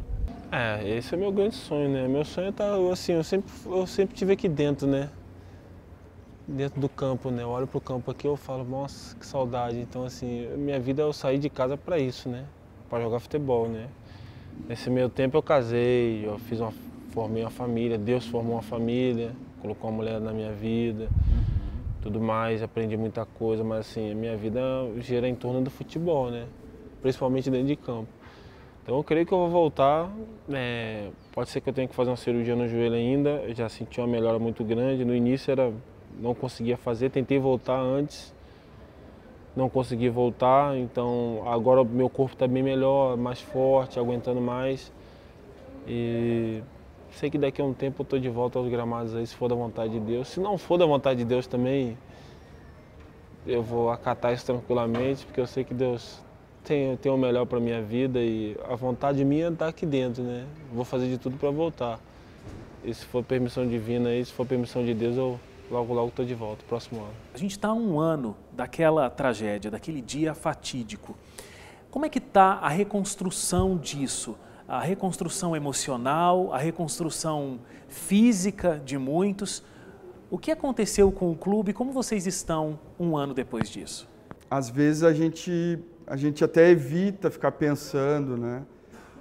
É, 0.51 0.87
esse 0.97 1.13
é 1.13 1.17
meu 1.17 1.31
grande 1.31 1.55
sonho, 1.55 1.89
né? 1.89 2.07
Meu 2.07 2.23
sonho 2.23 2.51
tá, 2.51 2.65
assim, 2.91 3.13
eu 3.13 3.23
sempre, 3.23 3.51
eu 3.65 3.85
sempre 3.87 4.15
tive 4.15 4.33
aqui 4.33 4.47
dentro, 4.47 4.87
né? 4.87 5.09
dentro 6.47 6.79
do 6.79 6.87
campo, 6.87 7.31
né? 7.31 7.43
Eu 7.43 7.49
olho 7.49 7.67
pro 7.67 7.81
campo 7.81 8.11
aqui 8.11 8.27
eu 8.27 8.37
falo, 8.37 8.63
nossa, 8.63 9.15
que 9.15 9.25
saudade. 9.25 9.77
Então, 9.77 10.03
assim, 10.03 10.47
minha 10.57 10.79
vida 10.79 11.01
eu 11.01 11.11
saí 11.11 11.37
de 11.37 11.49
casa 11.49 11.75
para 11.75 11.97
isso, 11.97 12.29
né? 12.29 12.45
Para 12.89 13.03
jogar 13.03 13.19
futebol, 13.19 13.67
né? 13.67 13.87
Nesse 14.67 14.89
meio 14.89 15.09
tempo 15.09 15.35
eu 15.35 15.43
casei, 15.43 16.25
eu 16.25 16.37
fiz 16.39 16.59
uma, 16.59 16.73
formei 17.11 17.43
uma 17.43 17.49
família, 17.49 17.97
Deus 17.97 18.25
formou 18.27 18.53
uma 18.53 18.61
família, 18.61 19.31
colocou 19.61 19.89
uma 19.89 19.97
mulher 19.97 20.19
na 20.21 20.31
minha 20.31 20.51
vida. 20.51 21.09
Tudo 22.05 22.21
mais, 22.21 22.61
aprendi 22.61 22.95
muita 22.95 23.25
coisa, 23.25 23.63
mas 23.63 23.79
assim, 23.79 24.11
a 24.11 24.15
minha 24.15 24.37
vida 24.37 24.61
gira 24.99 25.27
em 25.27 25.33
torno 25.33 25.59
do 25.59 25.71
futebol, 25.71 26.29
né? 26.29 26.45
Principalmente 27.01 27.49
dentro 27.49 27.65
de 27.65 27.75
campo. 27.75 28.07
Então 28.83 28.95
eu 28.95 29.03
creio 29.03 29.25
que 29.25 29.33
eu 29.33 29.39
vou 29.39 29.49
voltar. 29.49 30.11
É, 30.53 31.09
pode 31.33 31.49
ser 31.49 31.61
que 31.61 31.69
eu 31.69 31.73
tenha 31.73 31.87
que 31.87 31.95
fazer 31.95 32.11
uma 32.11 32.15
cirurgia 32.15 32.55
no 32.55 32.67
joelho 32.67 32.93
ainda. 32.93 33.29
Eu 33.47 33.55
já 33.55 33.67
senti 33.67 33.99
uma 33.99 34.05
melhora 34.05 34.37
muito 34.37 34.63
grande. 34.63 35.03
No 35.03 35.15
início 35.15 35.51
era 35.51 35.73
não 36.19 36.35
conseguia 36.35 36.77
fazer, 36.77 37.09
tentei 37.09 37.39
voltar 37.39 37.79
antes, 37.79 38.31
não 39.55 39.67
consegui 39.67 40.07
voltar, 40.07 40.77
então 40.77 41.41
agora 41.47 41.83
meu 41.83 42.07
corpo 42.07 42.33
está 42.33 42.47
bem 42.47 42.61
melhor, 42.61 43.17
mais 43.17 43.41
forte, 43.41 43.97
aguentando 43.97 44.39
mais. 44.39 44.93
E 45.87 46.61
sei 47.15 47.29
que 47.29 47.37
daqui 47.37 47.61
a 47.61 47.65
um 47.65 47.73
tempo 47.73 48.01
eu 48.01 48.03
estou 48.03 48.19
de 48.19 48.29
volta 48.29 48.59
aos 48.59 48.69
gramados 48.69 49.15
aí, 49.15 49.25
se 49.25 49.35
for 49.35 49.47
da 49.47 49.55
vontade 49.55 49.93
de 49.93 49.99
Deus. 49.99 50.27
Se 50.27 50.39
não 50.39 50.57
for 50.57 50.77
da 50.77 50.85
vontade 50.85 51.19
de 51.19 51.25
Deus 51.25 51.47
também, 51.47 51.97
eu 53.47 53.63
vou 53.63 53.89
acatar 53.89 54.33
isso 54.33 54.45
tranquilamente, 54.45 55.25
porque 55.25 55.39
eu 55.39 55.47
sei 55.47 55.63
que 55.63 55.73
Deus 55.73 56.21
tem, 56.63 56.97
tem 56.97 57.11
o 57.11 57.17
melhor 57.17 57.45
para 57.45 57.59
minha 57.59 57.81
vida 57.81 58.19
e 58.19 58.57
a 58.67 58.75
vontade 58.75 59.23
minha 59.23 59.49
está 59.49 59.67
aqui 59.67 59.85
dentro, 59.85 60.23
né? 60.23 60.45
Vou 60.73 60.83
fazer 60.83 61.07
de 61.07 61.17
tudo 61.17 61.37
para 61.37 61.51
voltar. 61.51 61.99
E 62.83 62.93
se 62.93 63.05
for 63.05 63.23
permissão 63.23 63.67
divina 63.67 64.09
aí, 64.09 64.23
se 64.23 64.31
for 64.31 64.45
permissão 64.45 64.83
de 64.83 64.93
Deus, 64.93 65.15
eu 65.15 65.39
logo, 65.71 65.93
logo 65.93 66.09
estou 66.09 66.25
de 66.25 66.33
volta, 66.33 66.63
próximo 66.67 67.01
ano. 67.01 67.13
A 67.33 67.37
gente 67.37 67.51
está 67.51 67.73
um 67.73 67.99
ano 67.99 68.35
daquela 68.51 69.09
tragédia, 69.09 69.71
daquele 69.71 70.01
dia 70.01 70.33
fatídico. 70.33 71.15
Como 71.89 72.05
é 72.05 72.09
que 72.09 72.17
está 72.17 72.53
a 72.53 72.69
reconstrução 72.69 73.77
disso? 73.77 74.35
A 74.67 74.79
reconstrução 74.79 75.55
emocional, 75.55 76.53
a 76.53 76.57
reconstrução 76.57 77.59
física 77.87 78.81
de 78.83 78.97
muitos. 78.97 79.63
O 80.29 80.37
que 80.37 80.51
aconteceu 80.51 81.11
com 81.11 81.31
o 81.31 81.35
clube? 81.35 81.73
Como 81.73 81.91
vocês 81.91 82.25
estão 82.25 82.79
um 82.99 83.15
ano 83.15 83.33
depois 83.33 83.69
disso? 83.69 84.07
Às 84.49 84.69
vezes 84.69 85.03
a 85.03 85.13
gente, 85.13 85.79
a 86.07 86.15
gente 86.15 86.43
até 86.43 86.69
evita 86.69 87.29
ficar 87.29 87.51
pensando, 87.51 88.37
né? 88.37 88.63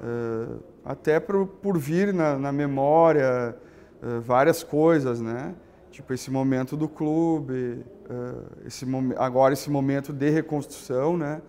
Uh, 0.01 0.61
até 0.85 1.21
por, 1.21 1.47
por 1.47 1.79
vir 1.79 2.13
na, 2.13 2.39
na 2.39 2.53
memória 2.53 3.57
uh, 4.03 4.21
várias 4.21 4.63
coisas, 4.63 5.21
né? 5.21 5.55
tipo 5.95 6.13
esse 6.13 6.29
momento 6.29 6.77
do 6.77 6.89
clube, 6.89 7.85
uh, 8.11 8.67
esse 8.67 8.85
agora 9.17 9.55
esse 9.55 9.71
momento 9.71 10.13
de 10.13 10.29
reconstrução, 10.29 11.17
né? 11.17 11.41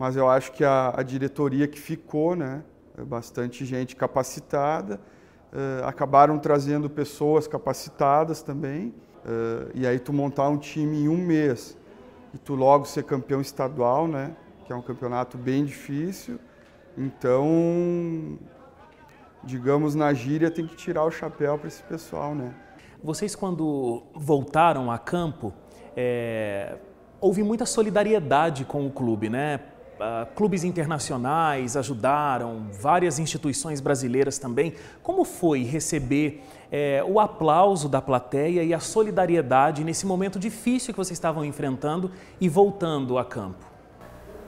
Uh, 0.00 0.10
mas 0.10 0.16
eu 0.16 0.28
acho 0.28 0.52
que 0.52 0.64
a, 0.64 0.94
a, 0.96 1.02
diretoria 1.02 1.68
que 1.68 1.78
ficou, 1.78 2.34
né? 2.34 2.62
Bastante 3.06 3.64
gente 3.64 3.94
capacitada, 3.94 5.00
uh, 5.52 5.84
acabaram 5.86 6.38
trazendo 6.38 6.88
pessoas 6.88 7.46
capacitadas 7.46 8.42
também. 8.42 8.94
e 9.74 9.86
aí 9.86 9.98
tu 9.98 10.12
montar 10.12 10.48
um 10.48 10.56
time 10.56 11.02
em 11.04 11.08
um 11.08 11.16
mês 11.16 11.76
e 12.32 12.38
tu 12.38 12.54
logo 12.54 12.86
ser 12.86 13.04
campeão 13.04 13.40
estadual, 13.40 14.08
né? 14.08 14.34
Que 14.64 14.72
é 14.72 14.76
um 14.76 14.82
campeonato 14.82 15.36
bem 15.36 15.64
difícil. 15.64 16.38
Então, 16.96 18.38
digamos 19.44 19.94
na 19.94 20.12
gíria, 20.14 20.50
tem 20.50 20.66
que 20.66 20.76
tirar 20.76 21.04
o 21.04 21.10
chapéu 21.10 21.58
para 21.58 21.68
esse 21.68 21.82
pessoal, 21.82 22.34
né? 22.34 22.54
Vocês, 23.02 23.34
quando 23.34 24.02
voltaram 24.14 24.90
a 24.90 24.98
campo, 24.98 25.52
é, 25.96 26.76
houve 27.20 27.42
muita 27.42 27.66
solidariedade 27.66 28.64
com 28.64 28.86
o 28.86 28.90
clube, 28.90 29.28
né? 29.28 29.60
Uh, 30.00 30.34
clubes 30.34 30.64
internacionais 30.64 31.76
ajudaram, 31.76 32.68
várias 32.72 33.18
instituições 33.18 33.82
brasileiras 33.82 34.38
também. 34.38 34.72
Como 35.02 35.26
foi 35.26 35.62
receber 35.62 36.42
é, 36.72 37.04
o 37.06 37.20
aplauso 37.20 37.86
da 37.86 38.00
plateia 38.00 38.62
e 38.62 38.72
a 38.72 38.80
solidariedade 38.80 39.84
nesse 39.84 40.06
momento 40.06 40.38
difícil 40.38 40.94
que 40.94 40.96
vocês 40.96 41.18
estavam 41.18 41.44
enfrentando 41.44 42.10
e 42.40 42.48
voltando 42.48 43.18
a 43.18 43.24
campo? 43.26 43.66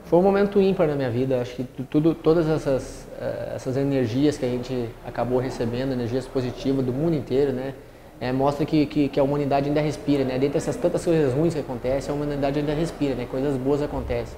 Foi 0.05 0.17
um 0.17 0.23
momento 0.23 0.59
ímpar 0.59 0.87
na 0.87 0.95
minha 0.95 1.11
vida. 1.11 1.39
Acho 1.39 1.57
que 1.57 1.63
tudo, 1.63 2.15
todas 2.15 2.49
essas, 2.49 3.07
uh, 3.19 3.55
essas 3.55 3.77
energias 3.77 4.39
que 4.39 4.45
a 4.45 4.49
gente 4.49 4.89
acabou 5.05 5.37
recebendo, 5.37 5.91
energias 5.91 6.25
positivas 6.25 6.83
do 6.83 6.91
mundo 6.91 7.15
inteiro, 7.15 7.53
né? 7.53 7.75
é, 8.19 8.31
mostra 8.31 8.65
que, 8.65 8.85
que, 8.85 9.09
que, 9.09 9.19
a 9.19 9.23
humanidade 9.23 9.67
ainda 9.67 9.81
respira, 9.81 10.23
né? 10.23 10.39
Dentro 10.39 10.53
dessas 10.53 10.77
tantas 10.77 11.03
coisas 11.03 11.33
ruins 11.33 11.53
que 11.53 11.59
acontecem, 11.59 12.09
a 12.09 12.15
humanidade 12.15 12.57
ainda 12.57 12.73
respira, 12.73 13.15
né? 13.15 13.27
Coisas 13.29 13.57
boas 13.57 13.81
acontecem. 13.81 14.37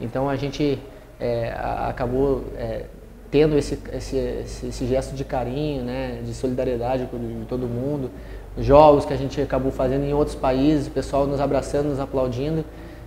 Então 0.00 0.28
a 0.28 0.36
gente 0.36 0.78
é, 1.20 1.54
acabou 1.88 2.44
é, 2.56 2.84
tendo 3.30 3.56
esse, 3.56 3.78
esse, 3.92 4.16
esse, 4.16 4.66
esse, 4.66 4.86
gesto 4.86 5.14
de 5.14 5.24
carinho, 5.24 5.82
né? 5.82 6.20
De 6.24 6.34
solidariedade 6.34 7.06
de 7.06 7.46
todo 7.46 7.66
mundo. 7.66 8.10
Jogos 8.58 9.06
que 9.06 9.12
a 9.14 9.16
gente 9.16 9.40
acabou 9.40 9.72
fazendo 9.72 10.04
em 10.04 10.12
outros 10.12 10.36
países, 10.36 10.86
o 10.86 10.90
pessoal 10.90 11.26
nos 11.26 11.40
abraçando, 11.40 11.88
nos 11.88 11.98
aplaudindo, 11.98 12.64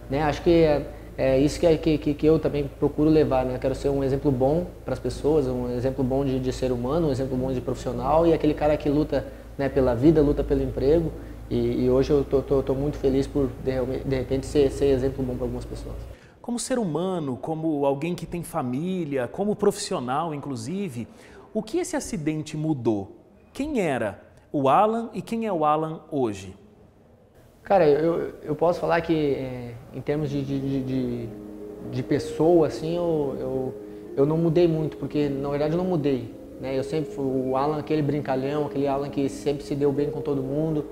né? 0.10 0.24
Acho 0.24 0.42
que 0.42 0.50
é, 0.50 0.82
é 1.18 1.40
isso 1.40 1.60
que, 1.60 1.98
que, 1.98 2.14
que 2.14 2.26
eu 2.26 2.40
também 2.40 2.70
procuro 2.80 3.10
levar, 3.10 3.46
né? 3.46 3.58
Quero 3.60 3.76
ser 3.76 3.90
um 3.90 4.04
exemplo 4.04 4.32
bom 4.32 4.66
para 4.84 4.94
as 4.94 5.00
pessoas, 5.00 5.48
um 5.48 5.70
exemplo 5.70 6.04
bom 6.04 6.26
de, 6.26 6.40
de 6.40 6.52
ser 6.52 6.72
humano, 6.72 7.10
um 7.10 7.12
exemplo 7.12 7.38
bom 7.38 7.52
de 7.54 7.62
profissional 7.62 8.26
e 8.26 8.34
aquele 8.34 8.54
cara 8.54 8.76
que 8.76 8.90
luta 8.90 9.26
né, 9.58 9.70
pela 9.70 9.94
vida, 9.94 10.22
luta 10.22 10.44
pelo 10.44 10.64
emprego. 10.64 11.12
E, 11.50 11.86
e 11.86 11.90
hoje 11.90 12.10
eu 12.10 12.22
estou 12.22 12.76
muito 12.76 12.98
feliz 12.98 13.28
por, 13.28 13.50
de, 13.64 14.04
de 14.04 14.16
repente, 14.16 14.48
ser, 14.48 14.72
ser 14.72 14.86
exemplo 14.86 15.24
bom 15.24 15.36
para 15.36 15.46
algumas 15.46 15.66
pessoas. 15.66 15.96
Como 16.46 16.60
ser 16.60 16.78
humano, 16.78 17.40
como 17.42 17.88
alguém 17.88 18.14
que 18.14 18.24
tem 18.24 18.44
família, 18.44 19.28
como 19.28 19.56
profissional, 19.56 20.32
inclusive, 20.32 21.08
o 21.52 21.64
que 21.64 21.80
esse 21.80 21.96
acidente 21.96 22.56
mudou? 22.56 23.14
Quem 23.52 23.82
era 23.82 24.22
o 24.54 24.70
Alan 24.70 25.10
e 25.12 25.24
quem 25.24 25.48
é 25.48 25.52
o 25.52 25.66
Alan 25.66 26.02
hoje? 26.12 26.56
Cara, 27.64 27.90
eu, 27.90 28.32
eu 28.44 28.56
posso 28.56 28.80
falar 28.80 29.02
que 29.02 29.34
é, 29.34 29.74
em 29.92 30.00
termos 30.02 30.30
de, 30.30 30.46
de, 30.46 30.84
de, 30.84 31.30
de 31.92 32.04
pessoa, 32.04 32.68
assim, 32.68 32.96
eu, 32.96 33.36
eu, 33.40 33.76
eu 34.16 34.26
não 34.28 34.38
mudei 34.38 34.68
muito, 34.68 34.98
porque 34.98 35.28
na 35.28 35.50
verdade 35.50 35.74
eu 35.74 35.80
não 35.80 35.90
mudei. 35.90 36.32
Né? 36.62 36.78
Eu 36.78 36.84
sempre 36.84 37.12
fui 37.12 37.26
o 37.26 37.58
Alan, 37.58 37.80
aquele 37.80 38.04
brincalhão, 38.04 38.68
aquele 38.68 38.88
Alan 38.88 39.10
que 39.10 39.28
sempre 39.30 39.64
se 39.64 39.74
deu 39.74 39.92
bem 39.92 40.12
com 40.12 40.22
todo 40.22 40.44
mundo, 40.44 40.86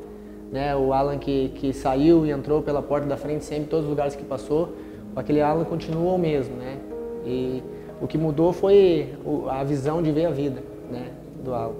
né? 0.51 0.75
O 0.75 0.93
Alan 0.93 1.19
que, 1.19 1.49
que 1.49 1.71
saiu 1.73 2.25
e 2.25 2.31
entrou 2.31 2.63
pela 2.63 2.81
porta 2.81 3.05
da 3.05 3.17
frente 3.17 3.45
sempre, 3.45 3.67
todos 3.67 3.85
os 3.85 3.89
lugares 3.91 4.15
que 4.15 4.23
passou, 4.23 4.73
aquele 5.15 5.41
Alan 5.41 5.63
continua 5.65 6.13
o 6.13 6.17
mesmo, 6.17 6.55
né? 6.55 6.77
E 7.25 7.63
o 8.01 8.07
que 8.07 8.17
mudou 8.17 8.51
foi 8.51 9.13
a 9.49 9.63
visão 9.63 10.01
de 10.01 10.11
ver 10.11 10.25
a 10.25 10.31
vida, 10.31 10.61
né? 10.91 11.11
Do 11.43 11.53
Alan. 11.53 11.75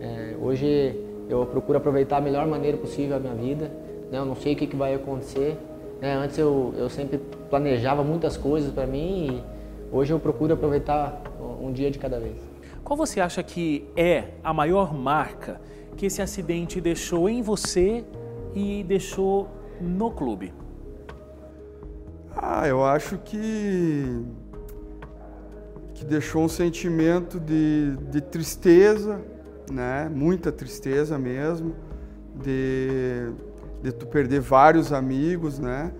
É, 0.00 0.34
hoje 0.40 1.00
eu 1.28 1.44
procuro 1.46 1.78
aproveitar 1.78 2.18
a 2.18 2.20
melhor 2.20 2.46
maneira 2.46 2.76
possível 2.76 3.16
a 3.16 3.20
minha 3.20 3.34
vida, 3.34 3.70
né? 4.10 4.18
Eu 4.18 4.24
não 4.24 4.36
sei 4.36 4.52
o 4.52 4.56
que, 4.56 4.66
que 4.66 4.76
vai 4.76 4.94
acontecer, 4.94 5.56
né? 6.00 6.14
Antes 6.14 6.38
eu, 6.38 6.74
eu 6.76 6.88
sempre 6.88 7.18
planejava 7.50 8.04
muitas 8.04 8.36
coisas 8.36 8.72
para 8.72 8.86
mim 8.86 9.42
e 9.90 9.94
hoje 9.94 10.12
eu 10.12 10.20
procuro 10.20 10.54
aproveitar 10.54 11.22
um 11.60 11.72
dia 11.72 11.90
de 11.90 11.98
cada 11.98 12.18
vez. 12.18 12.36
Qual 12.84 12.96
você 12.96 13.20
acha 13.20 13.42
que 13.42 13.84
é 13.96 14.24
a 14.44 14.54
maior 14.54 14.94
marca 14.94 15.60
que 15.96 16.06
esse 16.06 16.22
acidente 16.22 16.80
deixou 16.80 17.28
em 17.28 17.42
você 17.42 18.04
e 18.54 18.84
deixou 18.84 19.48
no 19.80 20.10
clube? 20.10 20.52
Ah, 22.36 22.68
eu 22.68 22.84
acho 22.84 23.16
que 23.18 24.24
que 25.94 26.04
deixou 26.04 26.44
um 26.44 26.48
sentimento 26.48 27.40
de, 27.40 27.96
de 28.10 28.20
tristeza, 28.20 29.18
né? 29.72 30.10
Muita 30.14 30.52
tristeza 30.52 31.18
mesmo, 31.18 31.74
de, 32.34 33.32
de 33.82 33.92
tu 33.92 34.06
perder 34.06 34.40
vários 34.40 34.92
amigos, 34.92 35.58
né? 35.58 35.90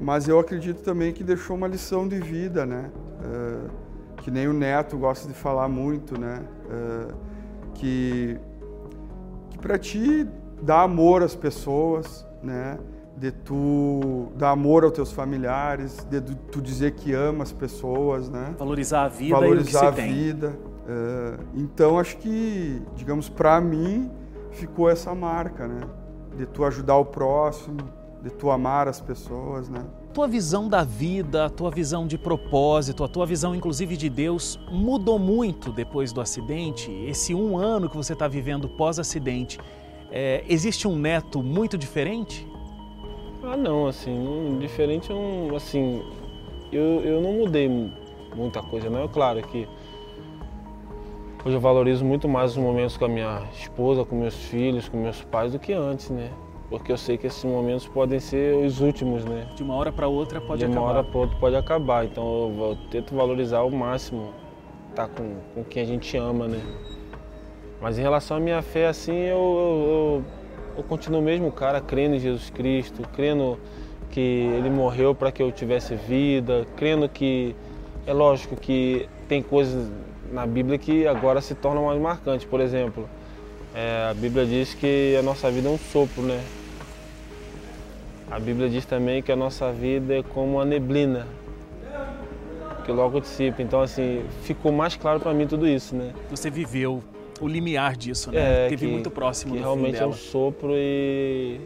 Mas 0.00 0.26
eu 0.26 0.40
acredito 0.40 0.82
também 0.82 1.12
que 1.12 1.22
deixou 1.22 1.56
uma 1.56 1.68
lição 1.68 2.08
de 2.08 2.18
vida, 2.18 2.66
né? 2.66 2.90
Uh, 3.20 3.70
que 4.16 4.30
nem 4.30 4.48
o 4.48 4.52
Neto 4.52 4.98
gosta 4.98 5.28
de 5.28 5.34
falar 5.34 5.68
muito, 5.68 6.18
né? 6.18 6.42
Uh, 6.66 7.14
que 7.74 8.36
que 9.50 9.58
para 9.58 9.78
ti 9.78 10.26
dar 10.60 10.82
amor 10.82 11.22
às 11.22 11.36
pessoas, 11.36 12.26
né? 12.42 12.76
De 13.18 13.32
tu 13.32 14.28
dar 14.36 14.50
amor 14.50 14.84
aos 14.84 14.92
teus 14.92 15.10
familiares, 15.10 16.06
de 16.08 16.20
tu 16.20 16.60
dizer 16.60 16.92
que 16.92 17.12
ama 17.12 17.42
as 17.42 17.52
pessoas, 17.52 18.28
né? 18.28 18.54
Valorizar 18.56 19.04
a 19.04 19.08
vida 19.08 19.34
Valorizar 19.34 19.84
e 19.84 19.88
o 19.88 19.92
que 19.92 20.00
a 20.00 20.04
vida. 20.04 20.58
Uh, 20.88 21.44
então 21.54 21.98
acho 21.98 22.16
que, 22.18 22.80
digamos, 22.94 23.28
para 23.28 23.60
mim 23.60 24.10
ficou 24.52 24.88
essa 24.88 25.14
marca, 25.14 25.66
né? 25.66 25.80
De 26.36 26.46
tu 26.46 26.64
ajudar 26.64 26.96
o 26.96 27.04
próximo, 27.04 27.78
de 28.22 28.30
tu 28.30 28.50
amar 28.50 28.86
as 28.86 29.00
pessoas, 29.00 29.68
né? 29.68 29.84
tua 30.18 30.26
visão 30.26 30.68
da 30.68 30.82
vida, 30.82 31.44
a 31.44 31.48
tua 31.48 31.70
visão 31.70 32.04
de 32.04 32.18
propósito, 32.18 33.04
a 33.04 33.08
tua 33.08 33.24
visão 33.24 33.54
inclusive 33.54 33.96
de 33.96 34.08
Deus 34.08 34.58
mudou 34.68 35.16
muito 35.16 35.70
depois 35.70 36.12
do 36.12 36.20
acidente? 36.20 36.90
Esse 36.90 37.32
um 37.36 37.56
ano 37.56 37.88
que 37.88 37.96
você 37.96 38.14
está 38.14 38.26
vivendo 38.26 38.68
pós-acidente, 38.68 39.60
é, 40.10 40.44
existe 40.48 40.88
um 40.88 40.96
neto 40.96 41.40
muito 41.40 41.78
diferente? 41.78 42.44
Ah, 43.42 43.56
não, 43.56 43.86
assim, 43.86 44.58
diferente, 44.60 45.12
não, 45.12 45.54
assim, 45.54 46.02
eu, 46.72 47.00
eu 47.04 47.20
não 47.20 47.32
mudei 47.32 47.68
muita 48.34 48.62
coisa, 48.62 48.90
não. 48.90 49.04
É 49.04 49.08
claro 49.08 49.40
que 49.42 49.68
hoje 51.44 51.56
eu 51.56 51.60
valorizo 51.60 52.04
muito 52.04 52.28
mais 52.28 52.52
os 52.52 52.56
momentos 52.56 52.96
com 52.96 53.04
a 53.04 53.08
minha 53.08 53.42
esposa, 53.52 54.04
com 54.04 54.16
meus 54.16 54.34
filhos, 54.34 54.88
com 54.88 54.96
meus 54.96 55.22
pais 55.22 55.52
do 55.52 55.58
que 55.58 55.72
antes, 55.72 56.10
né? 56.10 56.30
porque 56.70 56.92
eu 56.92 56.98
sei 56.98 57.16
que 57.16 57.26
esses 57.26 57.44
momentos 57.44 57.86
podem 57.86 58.20
ser 58.20 58.54
os 58.54 58.80
últimos, 58.80 59.24
né? 59.24 59.46
De 59.54 59.62
uma 59.62 59.74
hora 59.74 59.90
para 59.90 60.06
outra 60.06 60.40
pode 60.40 60.58
De 60.58 60.66
acabar. 60.66 60.80
De 60.80 60.84
uma 60.84 60.90
hora 60.90 61.04
para 61.04 61.18
outra 61.18 61.38
pode 61.38 61.56
acabar, 61.56 62.04
então 62.04 62.24
eu, 62.24 62.64
eu 62.66 62.78
tento 62.90 63.14
valorizar 63.14 63.58
ao 63.58 63.70
máximo 63.70 64.32
estar 64.90 65.08
tá 65.08 65.14
com, 65.14 65.36
com 65.54 65.64
quem 65.64 65.82
a 65.82 65.86
gente 65.86 66.16
ama, 66.16 66.46
né? 66.46 66.60
Mas 67.80 67.98
em 67.98 68.02
relação 68.02 68.36
à 68.36 68.40
minha 68.40 68.60
fé, 68.60 68.88
assim, 68.88 69.16
eu, 69.16 69.38
eu, 69.38 69.88
eu 69.88 70.24
continuo 70.82 71.20
mesmo 71.20 71.50
cara, 71.50 71.80
crendo 71.80 72.16
em 72.16 72.18
Jesus 72.18 72.50
Cristo, 72.50 73.02
crendo 73.14 73.58
que 74.10 74.20
Ele 74.20 74.70
morreu 74.70 75.14
para 75.14 75.30
que 75.30 75.42
eu 75.42 75.50
tivesse 75.52 75.94
vida, 75.94 76.66
crendo 76.76 77.08
que 77.08 77.54
é 78.06 78.12
lógico 78.12 78.56
que 78.56 79.08
tem 79.28 79.42
coisas 79.42 79.90
na 80.32 80.46
Bíblia 80.46 80.78
que 80.78 81.06
agora 81.06 81.40
se 81.40 81.54
tornam 81.54 81.86
mais 81.86 82.00
marcantes. 82.00 82.46
Por 82.46 82.60
exemplo, 82.60 83.08
é, 83.74 84.08
a 84.10 84.14
Bíblia 84.14 84.46
diz 84.46 84.74
que 84.74 85.16
a 85.18 85.22
nossa 85.22 85.50
vida 85.50 85.68
é 85.68 85.72
um 85.72 85.78
sopro, 85.78 86.22
né? 86.22 86.42
A 88.30 88.38
Bíblia 88.38 88.68
diz 88.68 88.84
também 88.84 89.22
que 89.22 89.32
a 89.32 89.36
nossa 89.36 89.72
vida 89.72 90.18
é 90.18 90.22
como 90.22 90.60
a 90.60 90.64
neblina, 90.64 91.26
que 92.84 92.92
logo 92.92 93.20
dissipa. 93.20 93.62
Então, 93.62 93.80
assim, 93.80 94.22
ficou 94.42 94.70
mais 94.70 94.96
claro 94.96 95.18
para 95.18 95.32
mim 95.32 95.46
tudo 95.46 95.66
isso, 95.66 95.96
né? 95.96 96.12
Você 96.30 96.50
viveu 96.50 97.02
o 97.40 97.48
limiar 97.48 97.96
disso, 97.96 98.30
né? 98.30 98.66
É, 98.66 98.68
Teve 98.68 98.86
que, 98.86 98.92
muito 98.92 99.10
próximo 99.10 99.52
que 99.52 99.58
do 99.58 99.62
realmente 99.62 99.98
é 99.98 100.06
um 100.06 100.12
sopro 100.12 100.72
e 100.74 101.60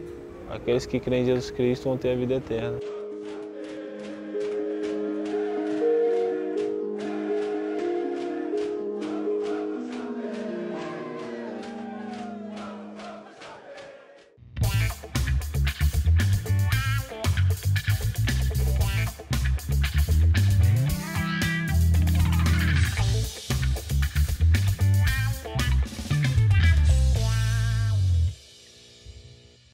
aqueles 0.49 0.85
que 0.85 0.99
creem 0.99 1.23
em 1.23 1.25
Jesus 1.25 1.51
Cristo 1.51 1.85
vão 1.85 1.97
ter 1.97 2.11
a 2.11 2.15
vida 2.15 2.35
eterna. 2.35 2.79